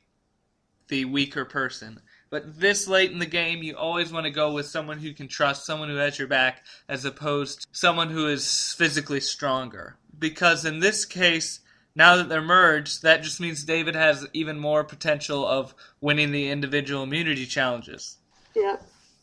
the 0.87 1.05
weaker 1.05 1.45
person. 1.45 2.01
But 2.29 2.59
this 2.59 2.87
late 2.87 3.11
in 3.11 3.19
the 3.19 3.25
game, 3.25 3.63
you 3.63 3.75
always 3.75 4.11
want 4.11 4.25
to 4.25 4.31
go 4.31 4.51
with 4.51 4.65
someone 4.65 4.97
who 4.99 5.13
can 5.13 5.29
trust, 5.29 5.65
someone 5.65 5.89
who 5.89 5.95
has 5.95 6.19
your 6.19 6.27
back, 6.27 6.65
as 6.89 7.05
opposed 7.05 7.61
to 7.61 7.67
someone 7.71 8.09
who 8.09 8.27
is 8.27 8.75
physically 8.77 9.21
stronger. 9.21 9.95
Because 10.19 10.65
in 10.65 10.79
this 10.79 11.05
case, 11.05 11.61
now 11.97 12.15
that 12.17 12.29
they're 12.29 12.41
merged, 12.41 13.01
that 13.01 13.23
just 13.23 13.39
means 13.39 13.63
David 13.63 13.95
has 13.95 14.27
even 14.31 14.60
more 14.60 14.83
potential 14.83 15.45
of 15.45 15.73
winning 15.99 16.31
the 16.31 16.49
individual 16.49 17.01
immunity 17.01 17.47
challenges. 17.47 18.17
Yeah. 18.55 18.77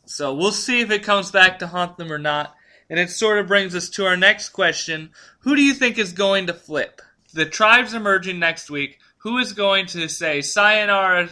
So 0.06 0.34
we'll 0.34 0.50
see 0.50 0.80
if 0.80 0.90
it 0.90 1.04
comes 1.04 1.30
back 1.30 1.60
to 1.60 1.68
haunt 1.68 1.96
them 1.96 2.12
or 2.12 2.18
not. 2.18 2.52
And 2.90 2.98
it 2.98 3.10
sort 3.10 3.38
of 3.38 3.46
brings 3.46 3.76
us 3.76 3.88
to 3.90 4.06
our 4.06 4.16
next 4.16 4.48
question. 4.48 5.10
Who 5.40 5.54
do 5.54 5.62
you 5.62 5.72
think 5.72 5.98
is 5.98 6.12
going 6.12 6.48
to 6.48 6.52
flip? 6.52 7.00
The 7.32 7.46
tribes 7.46 7.94
are 7.94 8.00
merging 8.00 8.40
next 8.40 8.68
week. 8.68 8.98
Who 9.18 9.38
is 9.38 9.52
going 9.52 9.86
to 9.86 10.08
say, 10.08 10.42
Sayonara, 10.42 11.30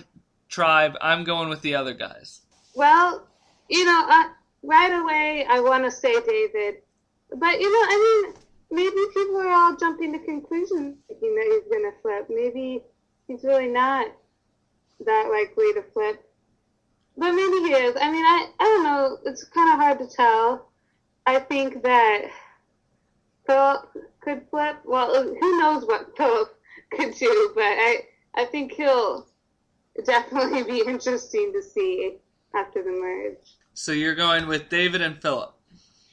tribe, 0.48 0.96
I'm 1.00 1.24
going 1.24 1.48
with 1.48 1.60
the 1.62 1.74
other 1.74 1.92
guys? 1.92 2.40
Well, 2.74 3.26
you 3.68 3.84
know, 3.84 4.06
uh, 4.08 4.28
right 4.62 4.92
away 4.92 5.44
I 5.48 5.58
want 5.58 5.84
to 5.84 5.90
say 5.90 6.12
David, 6.20 6.76
but 7.36 7.60
you 7.60 7.70
know, 7.70 7.86
I 7.88 8.22
mean, 8.24 8.34
maybe 8.72 8.96
people 9.14 9.36
are 9.36 9.52
all 9.52 9.76
jumping 9.76 10.12
to 10.12 10.18
conclusions 10.18 10.96
thinking 11.06 11.34
that 11.34 11.46
he's 11.52 11.70
going 11.70 11.84
to 11.84 12.00
flip. 12.00 12.26
Maybe 12.30 12.82
he's 13.28 13.44
really 13.44 13.68
not 13.68 14.06
that 15.04 15.28
likely 15.30 15.72
to 15.74 15.84
flip, 15.92 16.24
but 17.16 17.32
maybe 17.32 17.68
he 17.68 17.74
is. 17.74 17.96
I 18.00 18.10
mean, 18.10 18.24
I 18.24 18.48
I 18.58 18.64
don't 18.64 18.84
know. 18.84 19.18
It's 19.26 19.44
kind 19.44 19.72
of 19.72 19.78
hard 19.78 19.98
to 19.98 20.08
tell. 20.08 20.70
I 21.26 21.38
think 21.38 21.82
that 21.82 22.30
Philip 23.46 23.88
could 24.20 24.46
flip. 24.50 24.76
Well, 24.84 25.22
who 25.22 25.58
knows 25.58 25.84
what 25.84 26.16
Philip 26.16 26.56
could 26.92 27.14
do, 27.14 27.52
but 27.54 27.64
I 27.64 28.04
I 28.34 28.46
think 28.46 28.72
he'll 28.72 29.28
definitely 30.04 30.62
be 30.62 30.80
interesting 30.86 31.52
to 31.52 31.62
see 31.62 32.16
after 32.54 32.82
the 32.82 32.90
merge. 32.90 33.56
So 33.74 33.92
you're 33.92 34.14
going 34.14 34.46
with 34.46 34.68
David 34.70 35.02
and 35.02 35.20
Philip. 35.20 35.54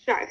Sure. 0.06 0.28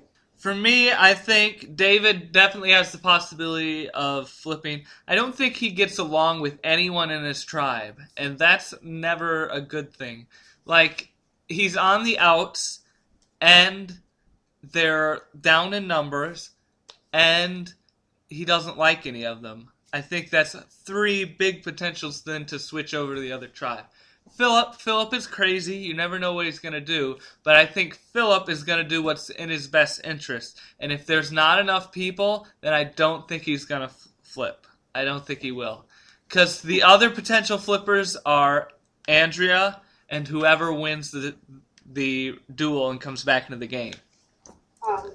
For 0.38 0.54
me, 0.54 0.92
I 0.92 1.14
think 1.14 1.74
David 1.74 2.30
definitely 2.30 2.70
has 2.70 2.92
the 2.92 2.98
possibility 2.98 3.90
of 3.90 4.28
flipping. 4.28 4.84
I 5.08 5.16
don't 5.16 5.34
think 5.34 5.56
he 5.56 5.70
gets 5.70 5.98
along 5.98 6.40
with 6.40 6.60
anyone 6.62 7.10
in 7.10 7.24
his 7.24 7.44
tribe, 7.44 7.98
and 8.16 8.38
that's 8.38 8.72
never 8.80 9.48
a 9.48 9.60
good 9.60 9.92
thing. 9.92 10.28
Like, 10.64 11.10
he's 11.48 11.76
on 11.76 12.04
the 12.04 12.20
outs, 12.20 12.80
and 13.40 13.98
they're 14.62 15.22
down 15.40 15.74
in 15.74 15.88
numbers, 15.88 16.50
and 17.12 17.74
he 18.28 18.44
doesn't 18.44 18.78
like 18.78 19.06
any 19.06 19.26
of 19.26 19.42
them. 19.42 19.70
I 19.92 20.02
think 20.02 20.30
that's 20.30 20.54
three 20.84 21.24
big 21.24 21.64
potentials 21.64 22.22
then 22.22 22.46
to 22.46 22.60
switch 22.60 22.94
over 22.94 23.16
to 23.16 23.20
the 23.20 23.32
other 23.32 23.48
tribe. 23.48 23.86
Philip, 24.36 24.76
Philip 24.76 25.14
is 25.14 25.26
crazy. 25.26 25.76
You 25.76 25.94
never 25.94 26.18
know 26.18 26.32
what 26.32 26.46
he's 26.46 26.58
going 26.58 26.72
to 26.72 26.80
do, 26.80 27.18
but 27.42 27.56
I 27.56 27.66
think 27.66 27.94
Philip 27.94 28.48
is 28.48 28.62
going 28.62 28.82
to 28.82 28.88
do 28.88 29.02
what's 29.02 29.30
in 29.30 29.48
his 29.48 29.66
best 29.66 30.00
interest. 30.04 30.60
And 30.78 30.92
if 30.92 31.06
there's 31.06 31.32
not 31.32 31.58
enough 31.58 31.92
people, 31.92 32.46
then 32.60 32.72
I 32.72 32.84
don't 32.84 33.26
think 33.28 33.42
he's 33.42 33.64
going 33.64 33.80
to 33.80 33.88
f- 33.88 34.08
flip. 34.22 34.66
I 34.94 35.04
don't 35.04 35.24
think 35.26 35.40
he 35.40 35.52
will. 35.52 35.86
Cuz 36.28 36.60
the 36.60 36.82
other 36.82 37.10
potential 37.10 37.58
flippers 37.58 38.16
are 38.26 38.68
Andrea 39.06 39.80
and 40.08 40.28
whoever 40.28 40.72
wins 40.72 41.10
the 41.10 41.34
the 41.90 42.38
duel 42.54 42.90
and 42.90 43.00
comes 43.00 43.24
back 43.24 43.46
into 43.46 43.56
the 43.56 43.66
game. 43.66 43.94
oh, 44.82 45.10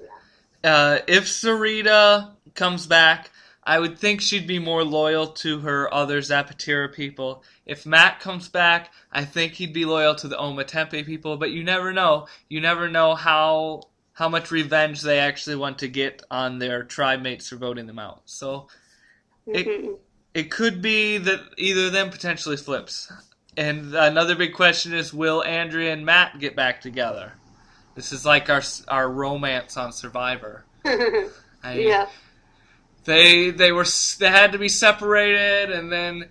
yeah. 0.64 0.74
Uh, 0.74 0.98
if 1.06 1.24
Sarita 1.26 2.30
comes 2.54 2.86
back, 2.86 3.30
I 3.66 3.78
would 3.78 3.98
think 3.98 4.20
she'd 4.20 4.46
be 4.46 4.58
more 4.58 4.84
loyal 4.84 5.28
to 5.28 5.60
her 5.60 5.92
other 5.92 6.20
Zapatera 6.20 6.92
people. 6.92 7.42
If 7.64 7.86
Matt 7.86 8.20
comes 8.20 8.48
back, 8.48 8.92
I 9.10 9.24
think 9.24 9.54
he'd 9.54 9.72
be 9.72 9.86
loyal 9.86 10.14
to 10.16 10.28
the 10.28 10.36
Ometepe 10.36 11.06
people, 11.06 11.36
but 11.38 11.50
you 11.50 11.64
never 11.64 11.92
know. 11.92 12.26
You 12.48 12.60
never 12.60 12.88
know 12.88 13.14
how 13.14 13.82
how 14.12 14.28
much 14.28 14.50
revenge 14.52 15.00
they 15.00 15.18
actually 15.18 15.56
want 15.56 15.78
to 15.78 15.88
get 15.88 16.22
on 16.30 16.60
their 16.60 16.84
tribe 16.84 17.20
mates 17.20 17.48
for 17.48 17.56
voting 17.56 17.86
them 17.86 17.98
out. 17.98 18.22
So 18.26 18.68
It- 19.46 19.66
Mhm. 19.66 19.98
it 20.34 20.50
could 20.50 20.80
be 20.80 21.18
that 21.18 21.40
either 21.58 21.86
of 21.86 21.92
them 21.92 22.10
potentially 22.10 22.56
flips. 22.56 23.12
And 23.56 23.94
another 23.94 24.34
big 24.36 24.54
question 24.54 24.94
is 24.94 25.12
will 25.12 25.42
Andrea 25.44 25.92
and 25.92 26.04
Matt 26.06 26.38
get 26.38 26.54
back 26.56 26.80
together? 26.80 27.32
This 27.94 28.12
is 28.12 28.24
like 28.24 28.48
our 28.50 28.62
our 28.88 29.08
romance 29.10 29.76
on 29.76 29.92
Survivor. 29.92 30.64
I 30.84 31.74
mean, 31.76 31.88
yeah. 31.88 32.06
They 33.04 33.50
they 33.50 33.72
were 33.72 33.86
they 34.18 34.28
had 34.28 34.52
to 34.52 34.58
be 34.58 34.68
separated, 34.68 35.70
and 35.70 35.90
then 35.90 36.28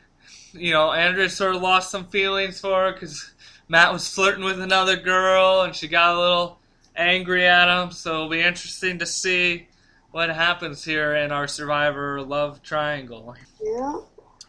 you 0.54 0.72
know 0.72 0.92
Andrea 0.92 1.30
sort 1.30 1.56
of 1.56 1.62
lost 1.62 1.92
some 1.92 2.08
feelings 2.08 2.60
for 2.60 2.86
her 2.86 2.94
because 2.94 3.32
Matt 3.68 3.94
was 3.94 4.08
flirting 4.08 4.44
with 4.44 4.60
another 4.60 4.96
girl, 4.96 5.62
and 5.62 5.76
she 5.76 5.88
got 5.88 6.16
a 6.16 6.20
little 6.20 6.60
angry 6.96 7.46
at 7.46 7.68
him. 7.68 7.92
So 7.92 8.14
it'll 8.14 8.30
be 8.30 8.42
interesting 8.42 9.00
to 9.00 9.06
see 9.06 9.68
what 10.12 10.30
happens 10.30 10.84
here 10.84 11.16
in 11.16 11.32
our 11.32 11.48
Survivor 11.48 12.22
love 12.22 12.62
triangle. 12.62 13.36
Yeah. 13.62 14.00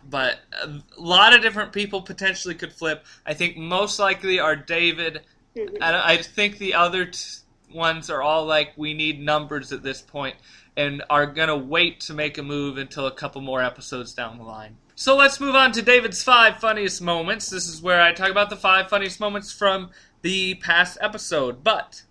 But 0.09 0.41
a 0.63 0.83
lot 0.99 1.35
of 1.35 1.41
different 1.41 1.73
people 1.73 2.03
potentially 2.03 2.55
could 2.55 2.73
flip. 2.73 3.07
I 3.25 3.33
think 3.33 3.57
most 3.57 3.99
likely 3.99 4.39
are 4.39 4.55
David. 4.57 5.23
Mhm. 5.57 5.79
I, 5.81 6.13
I 6.13 6.17
think 6.19 6.59
the 6.59 6.75
other 6.75 7.07
t- 7.07 7.19
ones 7.73 8.11
are 8.11 8.21
all 8.21 8.45
like 8.45 8.73
we 8.77 8.93
need 8.93 9.21
numbers 9.21 9.73
at 9.73 9.83
this 9.83 10.03
point. 10.03 10.37
And 10.77 11.03
are 11.09 11.27
gonna 11.27 11.57
wait 11.57 12.01
to 12.01 12.15
make 12.15 12.39
a 12.39 12.43
move 12.43 12.79
until 12.79 13.07
a 13.07 13.13
couple 13.13 13.41
more 13.41 13.63
episodes 13.63 14.13
down 14.15 14.39
the 14.39 14.45
line. 14.45 14.77
So 14.97 15.17
let's 15.17 15.41
move 15.41 15.57
on 15.57 15.73
to 15.73 15.83
David's 15.83 16.23
five 16.23 16.59
funniest 16.59 17.03
moments. 17.03 17.51
This 17.51 17.69
is 17.69 17.83
where 17.83 18.01
I 18.01 18.13
talk 18.13 18.31
about 18.31 18.49
the 18.49 18.57
five 18.57 18.89
funniest 18.89 19.19
moments 19.19 19.53
from 19.53 19.91
the 20.23 20.55
past 20.57 20.99
episode. 21.01 21.65
But 21.65 22.03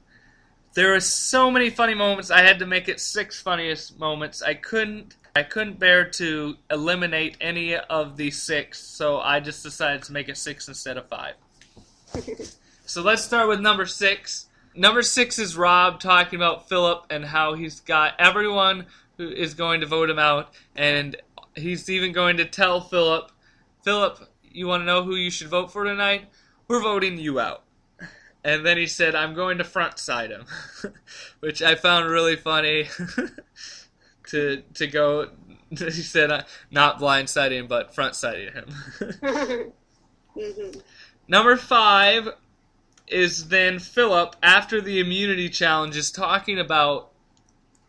there 0.74 0.94
are 0.94 1.00
so 1.00 1.50
many 1.50 1.70
funny 1.70 1.94
moments. 1.94 2.30
I 2.30 2.42
had 2.42 2.60
to 2.60 2.66
make 2.66 2.90
it 2.90 3.00
six 3.00 3.42
funniest 3.42 4.00
moments. 4.00 4.42
I 4.42 4.56
couldn't. 4.56 5.16
I 5.36 5.44
couldn't 5.44 5.80
bear 5.80 6.06
to 6.12 6.58
eliminate 6.70 7.38
any 7.42 7.76
of 7.76 8.18
the 8.18 8.30
six, 8.30 8.80
so 8.80 9.20
I 9.20 9.40
just 9.40 9.64
decided 9.64 10.04
to 10.04 10.14
make 10.14 10.30
it 10.30 10.38
six 10.38 10.68
instead 10.68 10.96
of 10.96 11.08
five. 11.08 11.34
so 12.86 13.02
let's 13.02 13.24
start 13.24 13.48
with 13.48 13.60
number 13.60 13.88
six. 13.88 14.46
Number 14.76 15.04
six 15.04 15.38
is 15.38 15.56
Rob 15.56 16.00
talking 16.00 16.38
about 16.38 16.68
Philip 16.68 17.06
and 17.10 17.26
how 17.26 17.54
he's 17.54 17.80
got 17.80 18.14
everyone 18.20 18.88
who 19.18 19.30
is 19.30 19.54
going 19.54 19.82
to 19.82 19.88
vote 19.88 20.10
him 20.10 20.18
out, 20.18 20.52
and 20.76 21.16
he's 21.56 21.90
even 21.90 22.12
going 22.12 22.38
to 22.38 22.46
tell 22.46 22.82
Philip, 22.82 23.32
Philip, 23.84 24.28
you 24.44 24.68
want 24.68 24.82
to 24.82 24.86
know 24.86 25.04
who 25.04 25.16
you 25.16 25.30
should 25.30 25.50
vote 25.50 25.72
for 25.72 25.84
tonight? 25.84 26.26
We're 26.68 26.82
voting 26.82 27.18
you 27.18 27.40
out. 27.40 27.64
And 28.44 28.66
then 28.66 28.78
he 28.78 28.88
said, 28.88 29.16
I'm 29.16 29.34
going 29.34 29.60
to 29.60 29.64
front 29.64 30.00
side 30.00 30.32
him, 30.32 30.46
which 31.40 31.62
I 31.62 31.76
found 31.76 32.10
really 32.10 32.36
funny 32.36 32.90
to 34.30 34.64
to 34.74 34.88
go. 34.88 35.30
He 35.74 35.90
said, 35.90 36.32
uh, 36.32 36.44
not 36.70 37.00
blindsiding, 37.00 37.68
but 37.68 37.96
front 37.96 38.16
siding 38.16 38.54
him. 38.54 38.66
mm-hmm. 40.38 40.80
Number 41.28 41.58
five 41.58 42.30
is 43.14 43.48
then 43.50 43.80
Philip, 43.80 44.36
after 44.42 44.82
the 44.82 45.00
immunity 45.00 45.50
challenge, 45.50 45.96
is 45.96 46.12
talking 46.12 46.60
about 46.60 47.12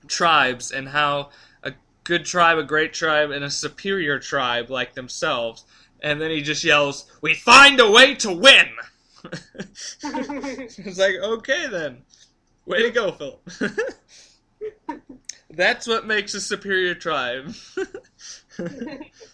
tribes 0.06 0.70
and 0.70 0.88
how 0.88 1.30
a 1.62 1.72
good 2.04 2.24
tribe, 2.24 2.58
a 2.58 2.62
great 2.62 2.92
tribe, 2.92 3.30
and 3.30 3.44
a 3.44 3.50
superior 3.50 4.18
tribe 4.18 4.70
like 4.70 4.94
themselves. 4.94 5.64
And 6.02 6.20
then 6.20 6.30
he 6.30 6.42
just 6.42 6.62
yells, 6.62 7.10
We 7.20 7.34
find 7.34 7.80
a 7.80 7.90
way 7.90 8.14
to 8.16 8.32
win! 8.32 8.68
it's 10.02 10.98
like, 10.98 11.16
okay 11.16 11.66
then. 11.68 12.02
Way 12.66 12.82
to 12.82 12.90
go, 12.90 13.12
Philip. 13.12 13.48
That's 15.50 15.86
what 15.86 16.06
makes 16.06 16.34
a 16.34 16.40
superior 16.40 16.94
tribe. 16.94 17.54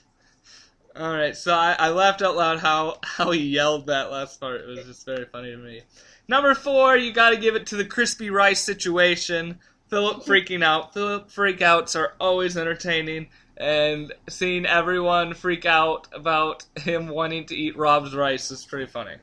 All 0.96 1.12
right, 1.12 1.36
so 1.36 1.54
I, 1.54 1.76
I 1.78 1.90
laughed 1.90 2.20
out 2.20 2.36
loud 2.36 2.58
how 2.58 2.98
how 3.02 3.30
he 3.30 3.40
yelled 3.40 3.86
that 3.86 4.10
last 4.10 4.40
part. 4.40 4.62
It 4.62 4.66
was 4.66 4.84
just 4.84 5.06
very 5.06 5.24
funny 5.24 5.52
to 5.52 5.56
me. 5.56 5.82
Number 6.26 6.54
four, 6.54 6.96
you 6.96 7.12
got 7.12 7.30
to 7.30 7.36
give 7.36 7.54
it 7.54 7.66
to 7.68 7.76
the 7.76 7.84
crispy 7.84 8.30
rice 8.30 8.60
situation. 8.60 9.58
Philip 9.88 10.24
freaking 10.24 10.64
out. 10.64 10.94
Philip 10.94 11.28
freakouts 11.28 11.98
are 11.98 12.14
always 12.20 12.56
entertaining, 12.56 13.28
and 13.56 14.12
seeing 14.28 14.66
everyone 14.66 15.34
freak 15.34 15.64
out 15.66 16.08
about 16.12 16.64
him 16.76 17.08
wanting 17.08 17.46
to 17.46 17.56
eat 17.56 17.76
Rob's 17.76 18.14
rice 18.14 18.50
is 18.50 18.64
pretty 18.64 18.86
funny. 18.86 19.16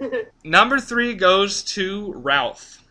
Number 0.44 0.78
three 0.78 1.14
goes 1.14 1.62
to 1.64 2.12
Ralph. 2.16 2.84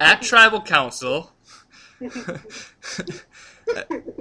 At 0.00 0.22
Tribal 0.22 0.62
Council, 0.62 1.32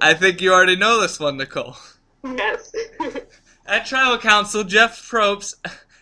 I 0.02 0.14
think 0.14 0.42
you 0.42 0.54
already 0.54 0.76
know 0.76 1.00
this 1.00 1.20
one, 1.20 1.38
Nicole. 1.38 1.76
Yes. 2.24 2.72
At 3.66 3.86
Tribal 3.86 4.18
Council, 4.18 4.64
Jeff 4.64 5.02
Probst 5.10 5.56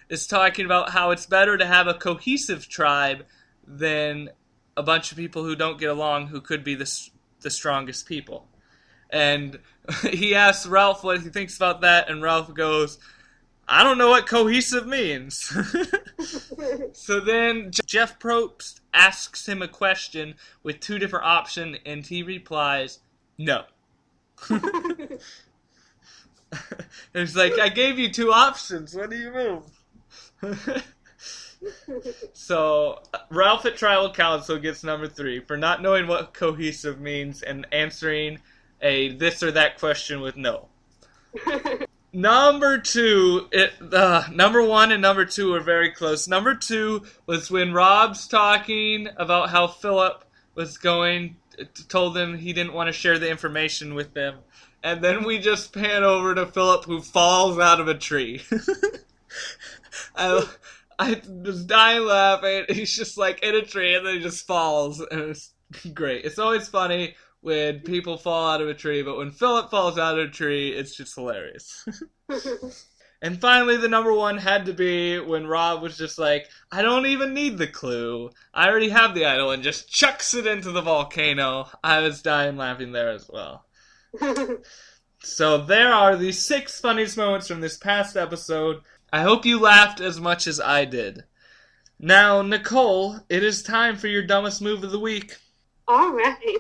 is 0.10 0.28
talking 0.28 0.66
about 0.66 0.92
how 0.92 1.12
it's 1.12 1.26
better 1.26 1.58
to 1.58 1.66
have 1.66 1.88
a 1.88 1.94
cohesive 1.94 2.68
tribe 2.68 3.26
than 3.66 4.30
a 4.76 4.84
bunch 4.84 5.12
of 5.12 5.18
people 5.18 5.44
who 5.44 5.56
don't 5.56 5.80
get 5.80 5.90
along 5.90 6.28
who 6.28 6.42
could 6.42 6.64
be 6.64 6.76
the, 6.76 7.10
the 7.42 7.50
strongest 7.50 8.08
people. 8.08 8.48
And 9.10 9.60
he 10.12 10.36
asks 10.36 10.66
Ralph 10.68 11.04
what 11.04 11.22
he 11.22 11.30
thinks 11.30 11.56
about 11.56 11.82
that, 11.82 12.10
and 12.10 12.22
Ralph 12.22 12.54
goes, 12.54 13.00
I 13.68 13.84
don't 13.84 13.98
know 13.98 14.10
what 14.10 14.28
cohesive 14.28 14.86
means. 14.86 15.38
so 16.94 17.20
then 17.20 17.72
Jeff 17.86 18.20
Probst 18.20 18.82
asks 18.94 19.48
him 19.48 19.62
a 19.62 19.68
question 19.68 20.36
with 20.62 20.82
two 20.82 21.00
different 21.00 21.26
options, 21.26 21.78
and 21.86 22.06
he 22.06 22.22
replies, 22.22 23.00
No. 23.38 23.64
it's 27.14 27.36
like, 27.36 27.60
I 27.60 27.70
gave 27.70 28.00
you 28.00 28.12
two 28.12 28.32
options. 28.32 28.96
What 28.96 29.10
do 29.10 29.18
you 29.18 29.32
move? 30.44 30.84
so, 32.34 33.02
Ralph 33.30 33.66
at 33.66 33.78
Tribal 33.78 34.14
Council 34.14 34.58
gets 34.58 34.84
number 34.84 35.08
three 35.08 35.40
for 35.40 35.58
not 35.58 35.82
knowing 35.82 36.08
what 36.08 36.34
cohesive 36.34 37.00
means 37.00 37.42
and 37.42 37.68
answering 37.72 38.40
a 38.82 39.14
this 39.14 39.44
or 39.44 39.52
that 39.52 39.80
question 39.80 40.22
with 40.22 40.36
no. 40.36 40.68
Number 42.14 42.78
two, 42.78 43.48
it, 43.54 43.72
uh, 43.94 44.26
number 44.34 44.62
one 44.62 44.92
and 44.92 45.02
number 45.02 45.24
two 45.24 45.54
are 45.54 45.62
very 45.62 45.92
close. 45.92 46.28
Number 46.28 46.56
two 46.56 47.04
was 47.26 47.50
when 47.50 47.72
Rob's 47.72 48.28
talking 48.28 49.08
about 49.16 49.50
how 49.50 49.68
Philip 49.68 50.26
was 50.54 50.78
going, 50.78 51.38
told 51.88 52.14
them 52.14 52.38
he 52.38 52.52
didn't 52.52 52.74
want 52.74 52.90
to 52.90 52.94
share 52.94 53.18
the 53.18 53.30
information 53.30 53.96
with 53.96 54.14
them, 54.14 54.40
and 54.84 55.04
then 55.04 55.24
we 55.24 55.38
just 55.40 55.74
pan 55.74 56.04
over 56.04 56.36
to 56.36 56.46
Philip 56.46 56.86
who 56.86 57.02
falls 57.02 57.60
out 57.60 57.80
of 57.80 57.88
a 57.88 57.98
tree. 57.98 58.42
I, 60.16 60.44
I 61.00 61.22
was 61.28 61.66
dying 61.66 62.06
laughing. 62.06 62.66
He's 62.70 62.96
just 62.96 63.18
like 63.18 63.44
in 63.44 63.56
a 63.56 63.62
tree 63.62 63.96
and 63.96 64.06
then 64.06 64.16
he 64.16 64.22
just 64.22 64.46
falls, 64.46 65.00
and 65.00 65.22
it's 65.22 65.54
great. 65.94 66.26
It's 66.26 66.40
always 66.40 66.68
funny 66.68 67.16
when 67.42 67.80
people 67.80 68.18
fall 68.18 68.52
out 68.52 68.62
of 68.62 68.70
a 68.70 68.74
tree, 68.74 69.02
but 69.02 69.18
when 69.18 69.32
Philip 69.32 69.70
falls 69.70 69.98
out 69.98 70.18
of 70.18 70.30
a 70.30 70.32
tree, 70.32 70.70
it's 70.72 70.96
just 70.96 71.16
hilarious. 71.16 71.88
and 73.22 73.42
finally, 73.42 73.78
the 73.78 73.88
number 73.88 74.14
one 74.14 74.38
had 74.38 74.68
to 74.68 74.74
be 74.74 75.20
when 75.20 75.48
Rob 75.48 75.82
was 75.82 75.98
just 75.98 76.20
like, 76.20 76.48
I 76.72 76.84
don't 76.84 77.08
even 77.08 77.34
need 77.34 77.58
the 77.58 77.68
clue. 77.68 78.30
I 78.54 78.70
already 78.70 78.90
have 78.90 79.16
the 79.16 79.26
idol, 79.26 79.52
and 79.52 79.64
just 79.64 79.90
chucks 79.90 80.36
it 80.36 80.46
into 80.46 80.72
the 80.72 80.82
volcano. 80.82 81.68
I 81.84 82.00
was 82.02 82.22
dying 82.22 82.58
laughing 82.58 82.92
there 82.92 83.10
as 83.10 83.28
well. 83.28 83.66
so 85.24 85.58
there 85.60 85.94
are 85.94 86.16
the 86.16 86.32
six 86.32 86.80
funniest 86.80 87.18
moments 87.18 87.48
from 87.48 87.62
this 87.62 87.78
past 87.78 88.18
episode. 88.18 88.82
I 89.12 89.22
hope 89.22 89.46
you 89.46 89.60
laughed 89.60 90.02
as 90.02 90.20
much 90.20 90.48
as 90.48 90.60
I 90.60 90.86
did. 90.86 91.24
Now, 92.00 92.42
Nicole, 92.42 93.20
it 93.30 93.44
is 93.44 93.62
time 93.62 93.96
for 93.96 94.08
your 94.08 94.24
dumbest 94.24 94.62
move 94.62 94.84
of 94.84 94.92
the 94.92 95.00
week. 95.00 95.38
All 95.88 96.12
right. 96.12 96.58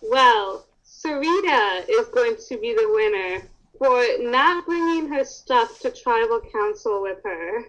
Well, 0.00 0.66
Sarita 0.86 1.84
is 1.88 2.08
going 2.08 2.36
to 2.48 2.58
be 2.58 2.74
the 2.74 2.90
winner 2.94 3.42
for 3.78 4.02
not 4.20 4.64
bringing 4.64 5.08
her 5.08 5.24
stuff 5.24 5.80
to 5.80 5.90
tribal 5.90 6.40
council 6.52 7.02
with 7.02 7.18
her. 7.24 7.64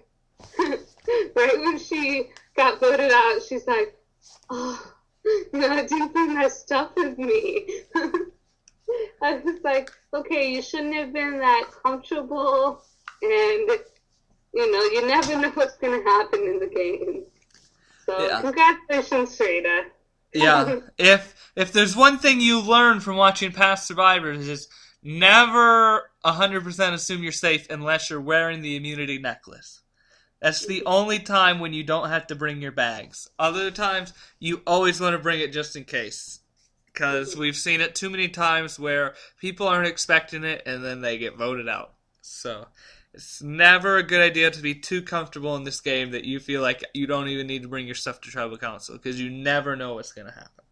right 1.35 1.59
when 1.59 1.77
she 1.77 2.29
got 2.55 2.79
voted 2.79 3.11
out, 3.11 3.41
she's 3.47 3.67
like, 3.67 3.97
"Oh, 4.49 4.93
no, 5.53 5.67
I 5.69 5.85
didn't 5.85 6.13
bring 6.13 6.33
my 6.35 6.47
stuff 6.47 6.91
with 6.95 7.17
me." 7.17 7.67
I 9.21 9.35
was 9.35 9.59
like, 9.63 9.91
"Okay, 10.13 10.51
you 10.53 10.61
shouldn't 10.61 10.95
have 10.95 11.13
been 11.13 11.39
that 11.39 11.69
comfortable, 11.83 12.83
and 13.21 13.79
you 14.53 14.71
know, 14.71 14.83
you 14.83 15.05
never 15.07 15.37
know 15.37 15.49
what's 15.51 15.77
going 15.77 16.01
to 16.01 16.09
happen 16.09 16.41
in 16.41 16.59
the 16.59 16.67
game." 16.67 17.23
So, 18.05 18.25
Yeah. 18.25 18.41
congratulations, 18.41 19.37
Sarita. 19.37 19.85
Yeah. 20.33 20.79
if 20.97 21.51
if 21.55 21.71
there's 21.71 21.95
one 21.95 22.19
thing 22.19 22.41
you 22.41 22.61
learn 22.61 22.99
from 22.99 23.15
watching 23.15 23.51
past 23.51 23.87
survivors 23.87 24.47
is 24.47 24.67
never 25.01 26.11
100% 26.25 26.93
assume 26.93 27.23
you're 27.23 27.31
safe 27.31 27.67
unless 27.69 28.09
you're 28.09 28.19
wearing 28.19 28.61
the 28.61 28.75
immunity 28.75 29.17
necklace. 29.19 29.81
That's 30.41 30.65
the 30.65 30.83
only 30.85 31.19
time 31.19 31.59
when 31.59 31.73
you 31.73 31.83
don't 31.83 32.09
have 32.09 32.27
to 32.27 32.35
bring 32.35 32.61
your 32.61 32.71
bags. 32.71 33.29
Other 33.39 33.71
times 33.71 34.13
you 34.39 34.61
always 34.67 34.99
want 34.99 35.13
to 35.13 35.21
bring 35.21 35.39
it 35.39 35.53
just 35.53 35.75
in 35.75 35.85
case. 35.85 36.39
Cuz 36.95 37.35
we've 37.35 37.55
seen 37.55 37.81
it 37.81 37.95
too 37.95 38.09
many 38.09 38.29
times 38.29 38.79
where 38.79 39.15
people 39.39 39.67
aren't 39.67 39.87
expecting 39.87 40.43
it 40.43 40.63
and 40.65 40.83
then 40.83 41.01
they 41.01 41.17
get 41.17 41.35
voted 41.35 41.67
out. 41.67 41.93
So 42.21 42.67
it's 43.13 43.41
never 43.41 43.97
a 43.97 44.03
good 44.03 44.21
idea 44.21 44.51
to 44.51 44.61
be 44.61 44.75
too 44.75 45.01
comfortable 45.01 45.55
in 45.55 45.63
this 45.63 45.79
game 45.81 46.11
that 46.11 46.25
you 46.25 46.39
feel 46.39 46.61
like 46.61 46.83
you 46.93 47.07
don't 47.07 47.27
even 47.27 47.47
need 47.47 47.61
to 47.61 47.67
bring 47.67 47.85
your 47.85 47.95
stuff 47.95 48.19
to 48.21 48.29
tribal 48.29 48.57
council 48.57 48.95
because 48.95 49.19
you 49.19 49.29
never 49.29 49.75
know 49.75 49.93
what's 49.93 50.11
going 50.11 50.27
to 50.27 50.33
happen. 50.33 50.63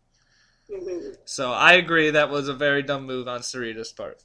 Mhm. 0.69 1.17
So 1.25 1.51
I 1.51 1.73
agree 1.73 2.09
that 2.09 2.29
was 2.29 2.47
a 2.47 2.53
very 2.53 2.81
dumb 2.83 3.05
move 3.05 3.27
on 3.27 3.41
Sarita's 3.41 3.91
part. 3.91 4.21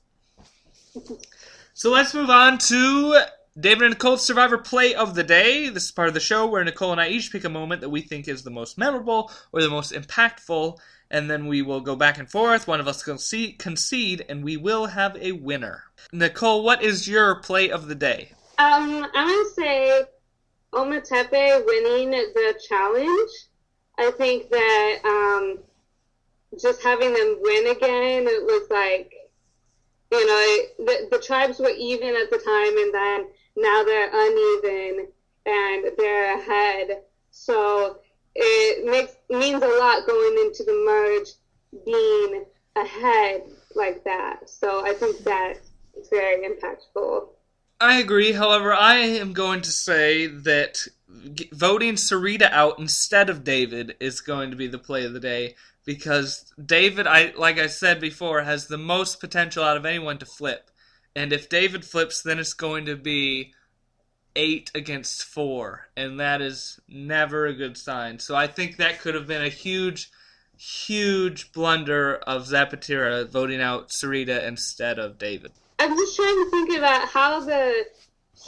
So 1.74 1.90
let's 1.90 2.14
move 2.14 2.30
on 2.30 2.58
to 2.58 3.24
David 3.59 3.83
and 3.83 3.94
Nicole's 3.94 4.25
Survivor 4.25 4.59
Play 4.59 4.94
of 4.94 5.16
the 5.16 5.25
Day. 5.25 5.68
This 5.68 5.87
is 5.87 5.90
part 5.90 6.07
of 6.07 6.14
the 6.14 6.21
show 6.21 6.47
where 6.47 6.62
Nicole 6.62 6.92
and 6.92 7.01
I 7.01 7.09
each 7.09 7.33
pick 7.33 7.42
a 7.42 7.49
moment 7.49 7.81
that 7.81 7.88
we 7.88 8.03
think 8.03 8.29
is 8.29 8.44
the 8.44 8.51
most 8.51 8.79
memorable 8.79 9.33
or 9.51 9.61
the 9.61 9.68
most 9.68 9.90
impactful, 9.90 10.79
and 11.11 11.29
then 11.29 11.49
we 11.49 11.62
will 11.62 11.81
go 11.81 11.97
back 11.97 12.18
and 12.18 12.31
forth. 12.31 12.68
One 12.68 12.79
of 12.79 12.87
us 12.87 13.05
will 13.05 13.18
see, 13.18 13.55
concede, 13.55 14.25
and 14.29 14.44
we 14.44 14.57
will 14.57 14.87
have 14.87 15.16
a 15.16 15.33
winner. 15.33 15.83
Nicole, 16.12 16.62
what 16.62 16.85
is 16.85 17.09
your 17.09 17.40
play 17.40 17.68
of 17.68 17.88
the 17.88 17.97
day? 17.97 18.31
Um, 18.59 19.05
I'm 19.12 19.27
gonna 19.27 19.51
say 19.57 20.03
Ometepe 20.73 21.66
winning 21.66 22.11
the 22.12 22.61
challenge. 22.68 23.31
I 23.99 24.12
think 24.12 24.51
that 24.51 24.99
um, 25.05 25.59
just 26.61 26.81
having 26.85 27.12
them 27.12 27.38
win 27.40 27.66
again, 27.66 28.25
it 28.29 28.44
was 28.44 28.68
like, 28.71 29.12
you 30.12 30.27
know, 30.27 30.85
the, 30.87 31.09
the 31.11 31.18
tribes 31.18 31.59
were 31.59 31.71
even 31.71 32.14
at 32.14 32.31
the 32.31 32.38
time, 32.38 32.79
and 32.79 32.94
then 32.94 33.27
now 33.59 33.83
they're 33.85 34.11
uneven 34.12 35.09
and 35.47 35.87
they're 35.97 36.38
ahead. 36.38 37.03
So 37.31 37.99
it 38.35 38.87
makes 38.88 39.16
means 39.29 39.62
a 39.62 39.79
lot 39.79 40.07
going 40.07 40.38
into 40.44 40.64
the 40.64 40.85
merge 40.87 41.29
being 41.85 42.44
ahead 42.77 43.42
like 43.75 44.05
that. 44.05 44.49
So 44.49 44.85
I 44.85 44.92
think 44.94 45.18
that's 45.18 45.71
very 46.11 46.47
impactful. 46.47 47.29
I 47.81 48.01
agree. 48.01 48.33
However, 48.33 48.73
I 48.73 48.97
am 48.97 49.33
going 49.33 49.62
to 49.62 49.71
say 49.71 50.27
that 50.27 50.87
voting 51.53 51.94
Sarita 51.94 52.51
out 52.51 52.79
instead 52.79 53.31
of 53.31 53.44
David 53.44 53.97
is 54.01 54.21
going 54.21 54.51
to 54.51 54.57
be 54.57 54.66
the 54.66 54.79
play 54.79 55.05
of 55.05 55.12
the 55.12 55.21
day 55.21 55.55
because 55.85 56.53
David, 56.62 57.07
I 57.07 57.33
like 57.37 57.59
I 57.59 57.66
said 57.66 58.01
before, 58.01 58.42
has 58.42 58.66
the 58.66 58.79
most 58.79 59.21
potential 59.21 59.64
out 59.64 59.77
of 59.77 59.87
anyone 59.87 60.18
to 60.18 60.27
flip. 60.27 60.71
And 61.18 61.33
if 61.33 61.48
David 61.48 61.85
flips, 61.85 62.22
then 62.22 62.38
it's 62.38 62.52
going 62.52 62.87
to 62.87 62.94
be 62.94 63.52
eight 64.37 64.70
against 64.72 65.24
four, 65.24 65.88
and 65.96 66.20
that 66.20 66.40
is 66.40 66.78
never 66.88 67.44
a 67.44 67.54
good 67.54 67.76
sign. 67.76 68.20
So 68.20 68.37
I 68.37 68.46
think 68.46 68.76
that 68.76 69.00
could 69.00 69.16
have 69.16 69.26
been 69.26 69.42
a 69.42 69.48
huge, 69.48 70.12
huge 70.57 71.50
blunder 71.50 72.18
of 72.18 72.46
Zapatera 72.46 73.28
voting 73.28 73.61
out 73.61 73.88
Sarita 73.88 74.46
instead 74.46 75.00
of 75.00 75.18
David. 75.18 75.50
I'm 75.81 75.96
just 75.96 76.14
trying 76.14 76.44
to 76.44 76.50
think 76.52 76.78
about 76.78 77.09
how 77.09 77.40
the 77.40 77.87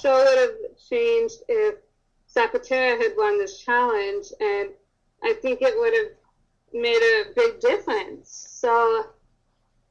show 0.00 0.14
would 0.14 0.38
have 0.38 0.78
changed 0.88 1.38
if 1.48 1.74
Zapatera 2.32 3.02
had 3.02 3.14
won 3.16 3.36
this 3.36 3.58
challenge, 3.58 4.26
and 4.38 4.68
I 5.24 5.32
think 5.42 5.60
it 5.60 5.74
would 5.76 5.92
have 5.92 6.80
made 6.80 7.02
a 7.02 7.34
big 7.34 7.58
difference. 7.58 8.30
So, 8.30 9.06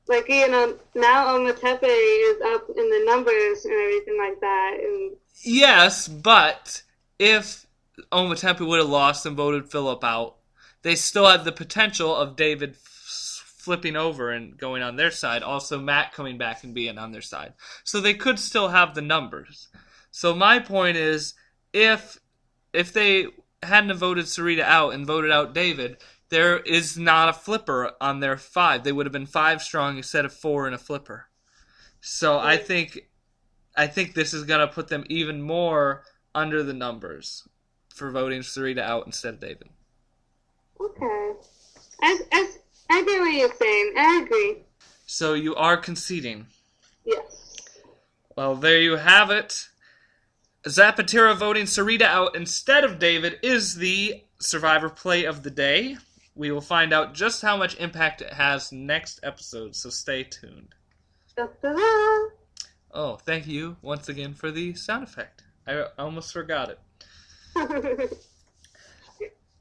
like 0.09 0.27
you 0.27 0.49
know, 0.49 0.75
now 0.95 1.37
Ometepe 1.37 1.83
is 1.83 2.41
up 2.41 2.67
in 2.75 2.89
the 2.89 3.03
numbers 3.05 3.63
and 3.63 3.73
everything 3.73 4.17
like 4.17 4.39
that, 4.41 4.77
and 4.81 5.15
Yes, 5.41 6.07
but 6.07 6.83
if 7.17 7.65
Ometepe 8.11 8.65
would 8.67 8.79
have 8.79 8.89
lost 8.89 9.25
and 9.25 9.37
voted 9.37 9.71
Phillip 9.71 10.03
out, 10.03 10.35
they 10.81 10.95
still 10.95 11.27
had 11.27 11.45
the 11.45 11.51
potential 11.51 12.15
of 12.15 12.35
David 12.35 12.75
flipping 12.75 13.95
over 13.95 14.31
and 14.31 14.57
going 14.57 14.81
on 14.81 14.95
their 14.95 15.11
side. 15.11 15.43
Also, 15.43 15.79
Matt 15.79 16.13
coming 16.13 16.37
back 16.37 16.63
and 16.63 16.73
being 16.73 16.97
on 16.97 17.11
their 17.11 17.21
side. 17.21 17.53
So 17.83 18.01
they 18.01 18.13
could 18.13 18.39
still 18.39 18.69
have 18.69 18.95
the 18.95 19.01
numbers. 19.01 19.67
So 20.11 20.35
my 20.35 20.59
point 20.59 20.97
is, 20.97 21.35
if 21.71 22.19
if 22.73 22.91
they 22.91 23.27
hadn't 23.61 23.97
voted 23.97 24.25
Sarita 24.25 24.61
out 24.61 24.93
and 24.93 25.05
voted 25.05 25.31
out 25.31 25.53
David, 25.53 25.97
there 26.29 26.59
is 26.59 26.97
not 26.97 27.29
a 27.29 27.33
flipper 27.33 27.91
on 27.99 28.19
their 28.19 28.37
five. 28.37 28.83
They 28.83 28.91
would 28.91 29.05
have 29.05 29.13
been 29.13 29.25
five 29.25 29.61
strong 29.61 29.97
instead 29.97 30.25
of 30.25 30.33
four 30.33 30.65
and 30.65 30.75
a 30.75 30.79
flipper. 30.79 31.27
So 32.01 32.39
I 32.39 32.57
think 32.57 33.09
I 33.75 33.87
think 33.87 34.13
this 34.13 34.33
is 34.33 34.43
going 34.43 34.59
to 34.59 34.73
put 34.73 34.87
them 34.87 35.05
even 35.09 35.41
more 35.41 36.03
under 36.35 36.63
the 36.63 36.73
numbers 36.73 37.47
for 37.93 38.11
voting 38.11 38.41
Sarita 38.41 38.79
out 38.79 39.05
instead 39.05 39.35
of 39.35 39.39
David. 39.39 39.69
Okay. 40.79 41.31
I, 42.01 42.19
I, 42.31 42.51
I 42.89 43.03
get 43.03 43.19
what 43.19 43.33
you're 43.33 43.53
saying. 43.53 43.93
I 43.97 44.21
agree. 44.23 44.57
So 45.05 45.33
you 45.33 45.55
are 45.55 45.77
conceding. 45.77 46.47
Yes. 47.05 47.67
Well, 48.35 48.55
there 48.55 48.79
you 48.79 48.95
have 48.97 49.31
it. 49.31 49.67
Zapatera 50.65 51.35
voting 51.35 51.65
Sarita 51.65 52.03
out 52.03 52.35
instead 52.35 52.83
of 52.83 52.99
David 52.99 53.39
is 53.41 53.75
the 53.75 54.23
survivor 54.39 54.89
play 54.89 55.25
of 55.25 55.43
the 55.43 55.49
day. 55.49 55.97
We 56.39 56.51
will 56.51 56.61
find 56.61 56.93
out 56.93 57.13
just 57.13 57.41
how 57.41 57.57
much 57.57 57.77
impact 57.81 58.21
it 58.21 58.31
has 58.31 58.71
next 58.71 59.19
episode, 59.23 59.75
so 59.75 59.89
stay 59.89 60.23
tuned. 60.23 60.73
Oh, 62.93 63.17
thank 63.17 63.45
you 63.45 63.75
once 63.81 64.07
again 64.07 64.33
for 64.35 64.49
the 64.49 64.73
sound 64.73 65.03
effect. 65.03 65.43
I 65.67 65.87
almost 65.97 66.31
forgot 66.31 66.69
it. 66.69 66.79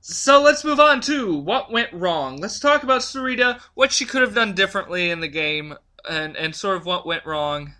So 0.01 0.41
let's 0.41 0.65
move 0.65 0.79
on 0.79 1.01
to 1.01 1.35
what 1.35 1.73
went 1.73 1.93
wrong. 1.93 2.37
Let's 2.37 2.61
talk 2.61 2.85
about 2.85 3.01
Sarita, 3.01 3.61
what 3.75 3.91
she 3.91 4.05
could 4.05 4.23
have 4.23 4.37
done 4.37 4.55
differently 4.55 5.11
in 5.11 5.19
the 5.19 5.27
game, 5.27 5.75
and, 6.09 6.37
and 6.37 6.55
sort 6.55 6.77
of 6.77 6.87
what 6.87 7.05
went 7.05 7.27
wrong 7.27 7.75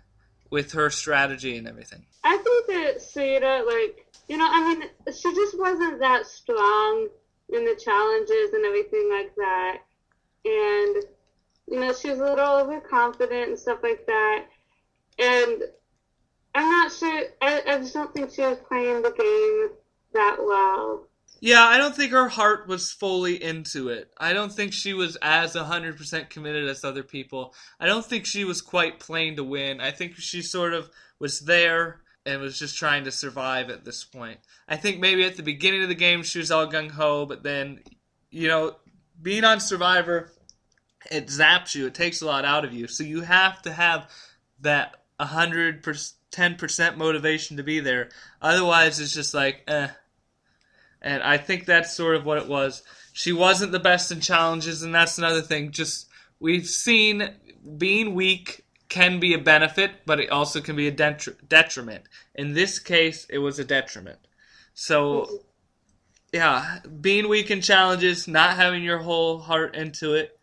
with 0.49 0.73
her 0.73 0.89
strategy 0.89 1.55
and 1.55 1.69
everything. 1.69 2.05
I 2.25 2.35
think 2.35 2.67
that 2.67 2.97
Sarita, 2.99 3.65
like, 3.65 4.05
you 4.27 4.35
know, 4.35 4.47
I 4.47 4.75
mean, 4.75 4.89
she 5.07 5.33
just 5.33 5.57
wasn't 5.57 5.99
that 6.01 6.25
strong 6.25 7.07
in 7.51 7.65
the 7.65 7.75
challenges 7.75 8.53
and 8.53 8.65
everything 8.65 9.09
like 9.11 9.35
that. 9.35 9.77
And, 10.45 11.03
you 11.67 11.79
know, 11.79 11.93
she 11.93 12.09
was 12.09 12.19
a 12.19 12.23
little 12.23 12.59
overconfident 12.59 13.49
and 13.49 13.59
stuff 13.59 13.79
like 13.83 14.05
that. 14.05 14.45
And 15.17 15.63
I'm 16.55 16.69
not 16.69 16.91
sure, 16.91 17.23
I, 17.41 17.61
I 17.67 17.77
just 17.79 17.93
don't 17.93 18.13
think 18.13 18.31
she 18.31 18.41
was 18.41 18.57
playing 18.67 19.01
the 19.01 19.11
game 19.11 19.77
that 20.13 20.37
well. 20.39 21.05
Yeah, 21.41 21.63
I 21.63 21.77
don't 21.77 21.95
think 21.95 22.11
her 22.11 22.27
heart 22.27 22.67
was 22.67 22.91
fully 22.91 23.41
into 23.41 23.89
it. 23.89 24.11
I 24.17 24.33
don't 24.33 24.51
think 24.51 24.73
she 24.73 24.93
was 24.93 25.17
as 25.21 25.55
100% 25.55 26.29
committed 26.29 26.67
as 26.67 26.83
other 26.83 27.03
people. 27.03 27.53
I 27.79 27.85
don't 27.85 28.05
think 28.05 28.25
she 28.25 28.43
was 28.43 28.61
quite 28.61 28.99
playing 28.99 29.37
to 29.37 29.43
win. 29.43 29.79
I 29.79 29.91
think 29.91 30.15
she 30.17 30.41
sort 30.41 30.73
of 30.73 30.89
was 31.17 31.41
there 31.41 32.01
and 32.29 32.41
was 32.41 32.59
just 32.59 32.77
trying 32.77 33.05
to 33.05 33.11
survive 33.11 33.69
at 33.69 33.85
this 33.85 34.03
point. 34.03 34.39
I 34.67 34.77
think 34.77 34.99
maybe 34.99 35.23
at 35.25 35.35
the 35.35 35.43
beginning 35.43 35.81
of 35.81 35.89
the 35.89 35.95
game 35.95 36.23
she 36.23 36.39
was 36.39 36.51
all 36.51 36.67
gung 36.67 36.91
ho, 36.91 37.25
but 37.25 37.43
then, 37.43 37.81
you 38.29 38.47
know, 38.47 38.75
being 39.21 39.43
on 39.43 39.59
Survivor, 39.59 40.31
it 41.11 41.27
zaps 41.27 41.75
you. 41.75 41.87
It 41.87 41.95
takes 41.95 42.21
a 42.21 42.25
lot 42.25 42.45
out 42.45 42.65
of 42.65 42.73
you. 42.73 42.87
So 42.87 43.03
you 43.03 43.21
have 43.21 43.61
to 43.63 43.71
have 43.71 44.09
that 44.61 44.95
110% 45.19 46.97
motivation 46.97 47.57
to 47.57 47.63
be 47.63 47.79
there. 47.79 48.09
Otherwise, 48.41 48.99
it's 48.99 49.13
just 49.13 49.33
like, 49.33 49.63
eh. 49.67 49.87
And 51.01 51.23
I 51.23 51.37
think 51.37 51.65
that's 51.65 51.93
sort 51.93 52.15
of 52.15 52.25
what 52.25 52.37
it 52.37 52.47
was. 52.47 52.83
She 53.13 53.31
wasn't 53.31 53.71
the 53.71 53.79
best 53.79 54.11
in 54.11 54.19
challenges, 54.19 54.83
and 54.83 54.93
that's 54.93 55.17
another 55.17 55.41
thing. 55.41 55.71
Just 55.71 56.07
we've 56.39 56.67
seen 56.67 57.33
being 57.77 58.13
weak 58.13 58.65
can 58.89 59.19
be 59.19 59.33
a 59.33 59.39
benefit, 59.39 59.91
but 60.05 60.19
it 60.19 60.29
also 60.29 60.59
can 60.59 60.75
be 60.75 60.87
a 60.87 60.91
detri- 60.91 61.35
detriment. 61.47 62.03
In 62.35 62.53
this 62.53 62.79
case, 62.79 63.25
it 63.29 63.37
was 63.37 63.59
a 63.59 63.65
detriment. 63.65 64.19
So, 64.73 65.43
yeah, 66.33 66.79
being 66.99 67.29
weak 67.29 67.51
in 67.51 67.61
challenges, 67.61 68.27
not 68.27 68.55
having 68.55 68.83
your 68.83 68.99
whole 68.99 69.39
heart 69.39 69.75
into 69.75 70.15
it, 70.15 70.37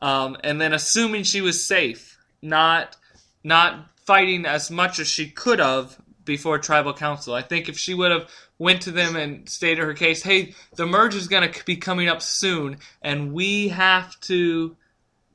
um, 0.00 0.36
and 0.44 0.60
then 0.60 0.72
assuming 0.72 1.22
she 1.22 1.40
was 1.40 1.66
safe, 1.66 2.18
not 2.42 2.96
not 3.44 3.88
fighting 4.04 4.46
as 4.46 4.70
much 4.70 4.98
as 4.98 5.08
she 5.08 5.28
could 5.28 5.58
have 5.58 5.96
before 6.24 6.58
tribal 6.58 6.92
council. 6.92 7.34
I 7.34 7.42
think 7.42 7.68
if 7.68 7.78
she 7.78 7.94
would 7.94 8.10
have 8.10 8.28
went 8.58 8.82
to 8.82 8.90
them 8.92 9.16
and 9.16 9.48
stated 9.48 9.78
her 9.78 9.94
case, 9.94 10.22
hey, 10.22 10.54
the 10.76 10.86
merge 10.86 11.14
is 11.14 11.28
going 11.28 11.50
to 11.50 11.64
be 11.64 11.76
coming 11.76 12.08
up 12.08 12.22
soon, 12.22 12.78
and 13.00 13.32
we 13.32 13.68
have 13.68 14.18
to 14.20 14.76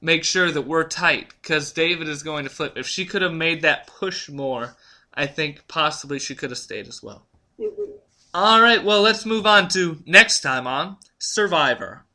make 0.01 0.23
sure 0.23 0.51
that 0.51 0.63
we're 0.63 0.87
tight 0.87 1.29
because 1.41 1.71
David 1.71 2.07
is 2.07 2.23
going 2.23 2.43
to 2.43 2.49
flip. 2.49 2.77
If 2.77 2.87
she 2.87 3.05
could 3.05 3.21
have 3.21 3.33
made 3.33 3.61
that 3.61 3.87
push 3.87 4.29
more, 4.29 4.75
I 5.13 5.25
think 5.25 5.67
possibly 5.67 6.19
she 6.19 6.35
could 6.35 6.51
have 6.51 6.59
stayed 6.59 6.87
as 6.87 7.01
well. 7.01 7.25
Mhm. 7.59 7.99
All 8.33 8.61
right, 8.61 8.83
well, 8.83 9.01
let's 9.01 9.25
move 9.25 9.47
on 9.47 9.67
to 9.69 10.01
next 10.05 10.41
time 10.41 10.67
on 10.67 10.97
Survivor. 11.17 12.05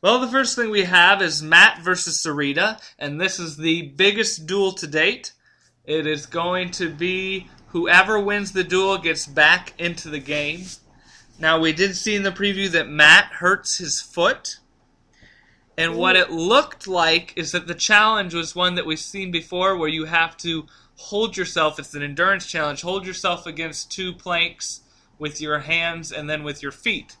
Well, 0.00 0.20
the 0.20 0.28
first 0.28 0.54
thing 0.54 0.70
we 0.70 0.84
have 0.84 1.22
is 1.22 1.42
Matt 1.42 1.80
versus 1.80 2.22
Sarita, 2.22 2.78
and 2.98 3.20
this 3.20 3.40
is 3.40 3.56
the 3.56 3.82
biggest 3.82 4.46
duel 4.46 4.72
to 4.72 4.86
date. 4.86 5.32
It 5.84 6.06
is 6.06 6.26
going 6.26 6.70
to 6.72 6.90
be 6.90 7.48
whoever 7.68 8.20
wins 8.20 8.52
the 8.52 8.64
duel 8.64 8.98
gets 8.98 9.26
back 9.26 9.72
into 9.78 10.08
the 10.10 10.18
game. 10.18 10.66
Now, 11.38 11.58
we 11.58 11.72
did 11.72 11.96
see 11.96 12.14
in 12.14 12.22
the 12.22 12.30
preview 12.30 12.70
that 12.70 12.88
Matt 12.88 13.32
hurts 13.32 13.78
his 13.78 14.00
foot. 14.00 14.58
And 15.76 15.96
what 15.96 16.16
it 16.16 16.30
looked 16.30 16.86
like 16.86 17.32
is 17.36 17.52
that 17.52 17.66
the 17.66 17.74
challenge 17.74 18.32
was 18.34 18.54
one 18.54 18.76
that 18.76 18.86
we've 18.86 18.98
seen 18.98 19.30
before 19.30 19.76
where 19.76 19.88
you 19.88 20.04
have 20.04 20.36
to 20.38 20.66
hold 20.96 21.36
yourself, 21.36 21.78
it's 21.78 21.94
an 21.94 22.02
endurance 22.02 22.46
challenge, 22.46 22.82
hold 22.82 23.06
yourself 23.06 23.46
against 23.46 23.90
two 23.90 24.12
planks 24.12 24.80
with 25.18 25.40
your 25.40 25.58
hands 25.60 26.12
and 26.12 26.30
then 26.30 26.44
with 26.44 26.62
your 26.62 26.70
feet. 26.72 27.16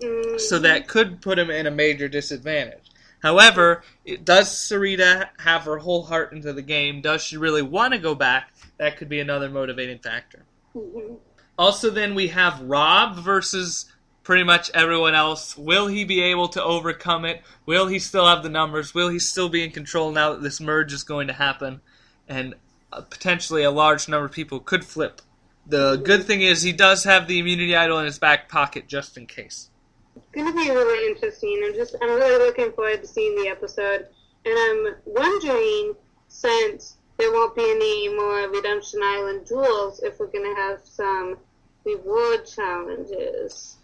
Mm, 0.00 0.40
So 0.40 0.58
that 0.60 0.86
could 0.86 1.20
put 1.20 1.38
him 1.38 1.50
in 1.50 1.66
a 1.66 1.70
major 1.70 2.08
disadvantage. 2.08 2.90
However, 3.22 3.82
it, 4.04 4.24
does 4.24 4.48
Sarita 4.50 5.30
have 5.38 5.62
her 5.62 5.78
whole 5.78 6.02
heart 6.04 6.32
into 6.32 6.52
the 6.52 6.62
game? 6.62 7.00
Does 7.00 7.22
she 7.24 7.36
really 7.36 7.62
want 7.62 7.92
to 7.94 7.98
go 7.98 8.14
back? 8.14 8.52
That 8.78 8.96
could 8.96 9.08
be 9.08 9.20
another 9.20 9.48
motivating 9.48 9.98
factor. 9.98 10.44
mhm. 10.76 11.18
Also, 11.56 11.88
then 11.88 12.14
we 12.16 12.28
have 12.28 12.60
Rob 12.62 13.16
versus 13.16 13.86
pretty 14.24 14.42
much 14.42 14.70
everyone 14.72 15.14
else. 15.14 15.56
Will 15.56 15.86
he 15.86 16.04
be 16.04 16.22
able 16.22 16.48
to 16.48 16.64
overcome 16.64 17.24
it? 17.24 17.42
Will 17.66 17.86
he 17.86 17.98
still 17.98 18.26
have 18.26 18.42
the 18.42 18.48
numbers? 18.48 18.94
Will 18.94 19.10
he 19.10 19.18
still 19.18 19.50
be 19.50 19.62
in 19.62 19.70
control 19.70 20.10
now 20.10 20.32
that 20.32 20.42
this 20.42 20.60
merge 20.60 20.92
is 20.92 21.04
going 21.04 21.28
to 21.28 21.34
happen? 21.34 21.80
And 22.26 22.54
uh, 22.92 23.02
potentially 23.02 23.62
a 23.62 23.70
large 23.70 24.08
number 24.08 24.24
of 24.24 24.32
people 24.32 24.58
could 24.58 24.84
flip. 24.84 25.20
The 25.66 25.96
good 25.96 26.24
thing 26.24 26.40
is 26.40 26.62
he 26.62 26.72
does 26.72 27.04
have 27.04 27.28
the 27.28 27.38
immunity 27.38 27.76
idol 27.76 27.98
in 27.98 28.06
his 28.06 28.18
back 28.18 28.48
pocket 28.48 28.88
just 28.88 29.16
in 29.16 29.26
case. 29.26 29.70
It's 30.16 30.26
gonna 30.32 30.52
be 30.52 30.70
really 30.70 31.10
interesting. 31.10 31.62
I'm 31.66 31.74
just 31.74 31.96
I'm 32.00 32.08
really 32.08 32.44
looking 32.44 32.72
forward 32.72 33.02
to 33.02 33.08
seeing 33.08 33.34
the 33.42 33.48
episode, 33.48 34.06
and 34.44 34.54
I'm 34.56 34.94
wondering 35.06 35.94
since 36.28 36.98
there 37.16 37.32
won't 37.32 37.56
be 37.56 37.62
any 37.62 38.14
more 38.14 38.48
Redemption 38.48 39.00
Island 39.02 39.46
duels 39.46 40.02
if 40.02 40.20
we're 40.20 40.26
gonna 40.26 40.54
have 40.54 40.80
some 40.84 41.38
reward 41.84 42.46
challenges 42.46 43.78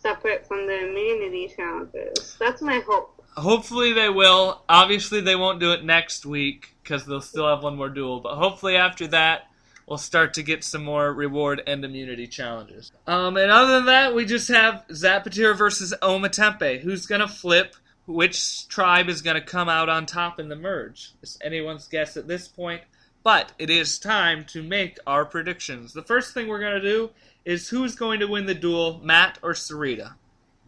separate 0.00 0.46
from 0.46 0.66
the 0.66 0.88
immunity 0.88 1.52
challenges. 1.54 2.36
That's 2.38 2.62
my 2.62 2.80
hope. 2.86 3.14
Hopefully 3.36 3.92
they 3.92 4.08
will. 4.08 4.62
Obviously 4.68 5.20
they 5.20 5.36
won't 5.36 5.60
do 5.60 5.72
it 5.72 5.84
next 5.84 6.26
week 6.26 6.74
because 6.82 7.06
they'll 7.06 7.20
still 7.20 7.48
have 7.48 7.62
one 7.62 7.76
more 7.76 7.88
duel. 7.88 8.20
But 8.20 8.36
hopefully 8.36 8.76
after 8.76 9.06
that 9.08 9.48
we'll 9.88 9.98
start 9.98 10.34
to 10.34 10.42
get 10.42 10.62
some 10.64 10.84
more 10.84 11.12
reward 11.12 11.62
and 11.66 11.84
immunity 11.84 12.26
challenges. 12.26 12.92
Um, 13.06 13.36
and 13.36 13.50
other 13.50 13.76
than 13.76 13.86
that, 13.86 14.14
we 14.14 14.26
just 14.26 14.48
have 14.48 14.84
Zapatera 14.90 15.56
versus 15.56 15.94
Ometepe. 16.02 16.80
Who's 16.80 17.06
gonna 17.06 17.28
flip? 17.28 17.74
Which 18.06 18.68
tribe 18.68 19.08
is 19.08 19.22
gonna 19.22 19.40
come 19.40 19.68
out 19.68 19.88
on 19.88 20.06
top 20.06 20.38
in 20.38 20.48
the 20.48 20.56
merge? 20.56 21.12
It's 21.22 21.38
anyone's 21.42 21.88
guess 21.88 22.16
at 22.16 22.28
this 22.28 22.48
point. 22.48 22.82
But 23.24 23.52
it 23.58 23.70
is 23.70 23.98
time 23.98 24.44
to 24.46 24.62
make 24.62 24.98
our 25.06 25.24
predictions. 25.24 25.92
The 25.92 26.02
first 26.02 26.34
thing 26.34 26.48
we're 26.48 26.60
gonna 26.60 26.80
do 26.80 27.10
is 27.48 27.70
who's 27.70 27.96
going 27.96 28.20
to 28.20 28.26
win 28.26 28.44
the 28.44 28.54
duel, 28.54 29.00
Matt 29.02 29.38
or 29.42 29.54
Sarita? 29.54 30.12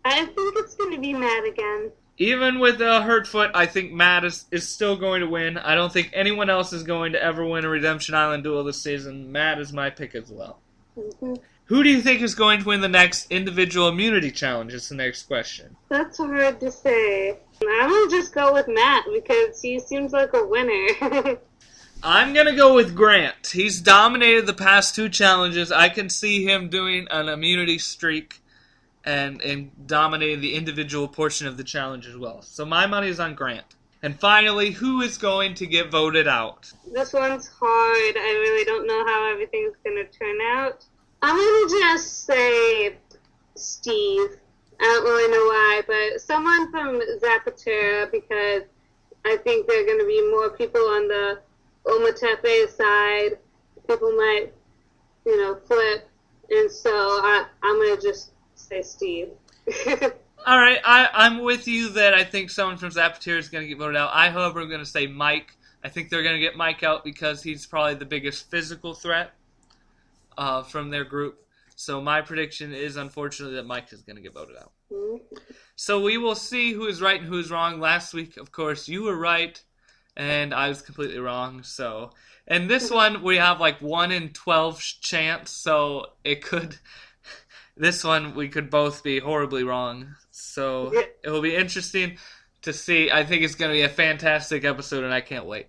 I 0.02 0.24
think 0.24 0.54
it's 0.56 0.74
gonna 0.74 0.98
be 0.98 1.12
Matt 1.12 1.44
again. 1.44 1.92
Even 2.16 2.58
with 2.58 2.80
uh, 2.80 3.02
hurt 3.02 3.26
foot, 3.26 3.50
I 3.54 3.66
think 3.66 3.92
Matt 3.92 4.24
is, 4.24 4.46
is 4.50 4.66
still 4.66 4.96
going 4.96 5.20
to 5.20 5.26
win. 5.26 5.58
I 5.58 5.74
don't 5.74 5.92
think 5.92 6.10
anyone 6.14 6.48
else 6.48 6.72
is 6.72 6.82
going 6.82 7.12
to 7.12 7.22
ever 7.22 7.44
win 7.44 7.64
a 7.64 7.68
Redemption 7.68 8.14
Island 8.14 8.44
duel 8.44 8.64
this 8.64 8.82
season. 8.82 9.30
Matt 9.30 9.58
is 9.58 9.72
my 9.72 9.90
pick 9.90 10.14
as 10.14 10.30
well. 10.30 10.58
hmm 10.94 11.34
Who 11.66 11.82
do 11.82 11.90
you 11.90 12.00
think 12.00 12.22
is 12.22 12.34
going 12.34 12.60
to 12.60 12.66
win 12.66 12.80
the 12.80 12.88
next 12.88 13.30
individual 13.30 13.88
immunity 13.88 14.30
challenge? 14.30 14.72
Is 14.72 14.88
the 14.88 14.94
next 14.94 15.24
question. 15.24 15.76
That's 15.90 16.16
hard 16.16 16.60
to 16.60 16.70
say. 16.70 17.38
I'm 17.62 17.90
gonna 17.90 18.10
just 18.10 18.34
go 18.34 18.54
with 18.54 18.68
Matt 18.68 19.04
because 19.12 19.60
he 19.60 19.78
seems 19.80 20.12
like 20.12 20.32
a 20.32 20.46
winner. 20.46 21.38
I'm 22.02 22.32
gonna 22.32 22.56
go 22.56 22.74
with 22.74 22.94
Grant. 22.94 23.48
He's 23.52 23.80
dominated 23.80 24.46
the 24.46 24.54
past 24.54 24.94
two 24.94 25.08
challenges. 25.10 25.70
I 25.70 25.90
can 25.90 26.08
see 26.08 26.44
him 26.44 26.70
doing 26.70 27.06
an 27.10 27.28
immunity 27.28 27.78
streak 27.78 28.40
and 29.04 29.40
and 29.42 29.70
dominating 29.86 30.40
the 30.40 30.54
individual 30.54 31.08
portion 31.08 31.46
of 31.46 31.58
the 31.58 31.64
challenge 31.64 32.06
as 32.06 32.16
well. 32.16 32.40
So 32.40 32.64
my 32.64 32.86
money 32.86 33.08
is 33.08 33.20
on 33.20 33.34
Grant. 33.34 33.76
And 34.02 34.18
finally, 34.18 34.70
who 34.70 35.02
is 35.02 35.18
going 35.18 35.52
to 35.56 35.66
get 35.66 35.90
voted 35.90 36.26
out? 36.26 36.72
this 36.90 37.12
one's 37.12 37.48
hard. 37.48 38.16
I 38.16 38.38
really 38.40 38.64
don't 38.64 38.86
know 38.86 39.04
how 39.06 39.30
everything's 39.30 39.76
gonna 39.84 40.04
turn 40.04 40.40
out. 40.40 40.86
I'm 41.20 41.36
gonna 41.36 41.80
just 41.84 42.24
say 42.24 42.96
Steve. 43.56 44.38
I 44.80 44.84
don't 44.84 45.04
really 45.04 45.30
know 45.30 45.44
why, 45.44 45.82
but 45.86 46.20
someone 46.22 46.70
from 46.70 47.02
Zapatera 47.20 48.10
because 48.10 48.62
I 49.26 49.36
think 49.36 49.66
there 49.66 49.82
are 49.82 49.86
gonna 49.86 50.06
be 50.06 50.26
more 50.30 50.48
people 50.48 50.80
on 50.80 51.06
the 51.06 51.40
Ometepe 51.86 52.64
aside. 52.66 53.38
People 53.88 54.12
might, 54.12 54.52
you 55.26 55.36
know, 55.36 55.58
flip, 55.66 56.08
and 56.50 56.70
so 56.70 56.90
I, 56.90 57.46
I'm 57.62 57.80
gonna 57.80 58.00
just 58.00 58.32
say 58.54 58.82
Steve. 58.82 59.28
All 60.46 60.58
right, 60.58 60.78
I, 60.84 61.08
I'm 61.12 61.42
with 61.42 61.68
you 61.68 61.90
that 61.90 62.14
I 62.14 62.24
think 62.24 62.48
someone 62.50 62.78
from 62.78 62.90
Zapatera 62.90 63.38
is 63.38 63.50
going 63.50 63.62
to 63.62 63.68
get 63.68 63.76
voted 63.76 63.96
out. 63.96 64.10
I, 64.14 64.30
however, 64.30 64.60
am 64.62 64.68
going 64.68 64.80
to 64.80 64.86
say 64.86 65.06
Mike. 65.06 65.54
I 65.84 65.90
think 65.90 66.08
they're 66.08 66.22
going 66.22 66.34
to 66.34 66.40
get 66.40 66.56
Mike 66.56 66.82
out 66.82 67.04
because 67.04 67.42
he's 67.42 67.66
probably 67.66 67.94
the 67.94 68.06
biggest 68.06 68.50
physical 68.50 68.94
threat 68.94 69.32
uh, 70.38 70.62
from 70.62 70.88
their 70.88 71.04
group. 71.04 71.46
So 71.76 72.00
my 72.00 72.22
prediction 72.22 72.72
is, 72.72 72.96
unfortunately, 72.96 73.56
that 73.56 73.66
Mike 73.66 73.92
is 73.92 74.00
going 74.00 74.16
to 74.16 74.22
get 74.22 74.32
voted 74.32 74.56
out. 74.56 74.72
Mhm. 74.90 75.20
So 75.76 76.00
we 76.00 76.16
will 76.16 76.34
see 76.34 76.72
who 76.72 76.86
is 76.86 77.02
right 77.02 77.20
and 77.20 77.28
who 77.28 77.38
is 77.38 77.50
wrong. 77.50 77.78
Last 77.78 78.14
week, 78.14 78.38
of 78.38 78.50
course, 78.50 78.88
you 78.88 79.02
were 79.02 79.16
right, 79.16 79.62
and 80.16 80.52
I 80.54 80.68
was 80.68 80.82
completely 80.82 81.18
wrong. 81.18 81.62
So, 81.62 82.10
and 82.46 82.68
this 82.68 82.90
one 82.90 83.22
we 83.22 83.36
have 83.36 83.60
like 83.60 83.80
one 83.80 84.12
in 84.12 84.30
twelve 84.30 84.80
chance, 84.80 85.50
so 85.50 86.06
it 86.24 86.42
could. 86.42 86.76
This 87.76 88.04
one 88.04 88.34
we 88.34 88.48
could 88.50 88.68
both 88.68 89.02
be 89.02 89.20
horribly 89.20 89.64
wrong. 89.64 90.14
So 90.30 90.92
it 91.24 91.30
will 91.30 91.40
be 91.40 91.56
interesting 91.56 92.18
to 92.60 92.74
see. 92.74 93.10
I 93.10 93.24
think 93.24 93.42
it's 93.42 93.54
going 93.54 93.70
to 93.70 93.74
be 93.74 93.82
a 93.82 93.88
fantastic 93.88 94.64
episode, 94.64 95.02
and 95.02 95.14
I 95.14 95.22
can't 95.22 95.46
wait. 95.46 95.68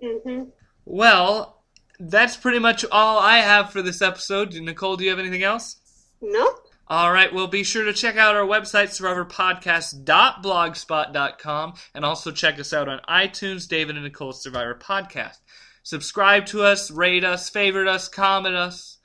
Mhm. 0.00 0.52
Well, 0.84 1.64
that's 1.98 2.36
pretty 2.36 2.60
much 2.60 2.84
all 2.92 3.18
I 3.18 3.38
have 3.38 3.70
for 3.72 3.82
this 3.82 4.00
episode. 4.00 4.54
Nicole, 4.54 4.96
do 4.96 5.02
you 5.02 5.10
have 5.10 5.18
anything 5.18 5.42
else? 5.42 5.76
Nope. 6.20 6.69
All 6.90 7.10
right, 7.12 7.32
well, 7.32 7.46
be 7.46 7.62
sure 7.62 7.84
to 7.84 7.92
check 7.92 8.16
out 8.16 8.34
our 8.34 8.44
website, 8.44 8.88
survivorpodcast.blogspot.com, 8.88 11.74
and 11.94 12.04
also 12.04 12.32
check 12.32 12.58
us 12.58 12.72
out 12.72 12.88
on 12.88 12.98
iTunes, 13.08 13.68
David 13.68 13.94
and 13.94 14.04
Nicole 14.04 14.32
Survivor 14.32 14.74
Podcast. 14.74 15.36
Subscribe 15.84 16.46
to 16.46 16.64
us, 16.64 16.90
rate 16.90 17.22
us, 17.22 17.48
favorite 17.48 17.86
us, 17.86 18.08
comment 18.08 18.56
us, 18.56 18.98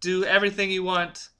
do 0.00 0.26
everything 0.26 0.70
you 0.70 0.82
want. 0.82 1.30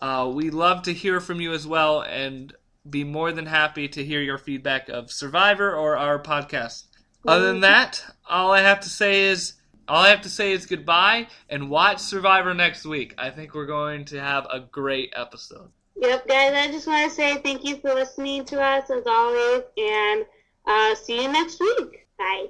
Uh, 0.00 0.28
we 0.34 0.50
love 0.50 0.82
to 0.82 0.92
hear 0.92 1.20
from 1.20 1.40
you 1.40 1.52
as 1.52 1.64
well, 1.64 2.00
and 2.00 2.52
be 2.88 3.04
more 3.04 3.30
than 3.30 3.46
happy 3.46 3.86
to 3.86 4.04
hear 4.04 4.20
your 4.20 4.38
feedback 4.38 4.88
of 4.88 5.12
Survivor 5.12 5.72
or 5.72 5.96
our 5.96 6.20
podcast. 6.20 6.86
Other 7.24 7.46
than 7.46 7.60
that, 7.60 8.04
all 8.28 8.50
I 8.50 8.62
have 8.62 8.80
to 8.80 8.88
say 8.88 9.26
is 9.26 9.52
all 9.90 10.04
I 10.04 10.10
have 10.10 10.20
to 10.22 10.28
say 10.28 10.52
is 10.52 10.66
goodbye 10.66 11.26
and 11.48 11.68
watch 11.68 11.98
Survivor 11.98 12.54
next 12.54 12.86
week. 12.86 13.12
I 13.18 13.30
think 13.30 13.54
we're 13.54 13.66
going 13.66 14.04
to 14.06 14.20
have 14.20 14.46
a 14.48 14.60
great 14.60 15.12
episode. 15.16 15.68
Yep, 15.96 16.28
guys, 16.28 16.54
I 16.54 16.68
just 16.68 16.86
want 16.86 17.10
to 17.10 17.14
say 17.14 17.38
thank 17.38 17.64
you 17.64 17.76
for 17.78 17.92
listening 17.92 18.44
to 18.46 18.62
us 18.62 18.88
as 18.88 19.02
always, 19.04 19.64
and 19.76 20.24
uh, 20.64 20.94
see 20.94 21.22
you 21.22 21.32
next 21.32 21.60
week. 21.60 22.06
Bye. 22.16 22.46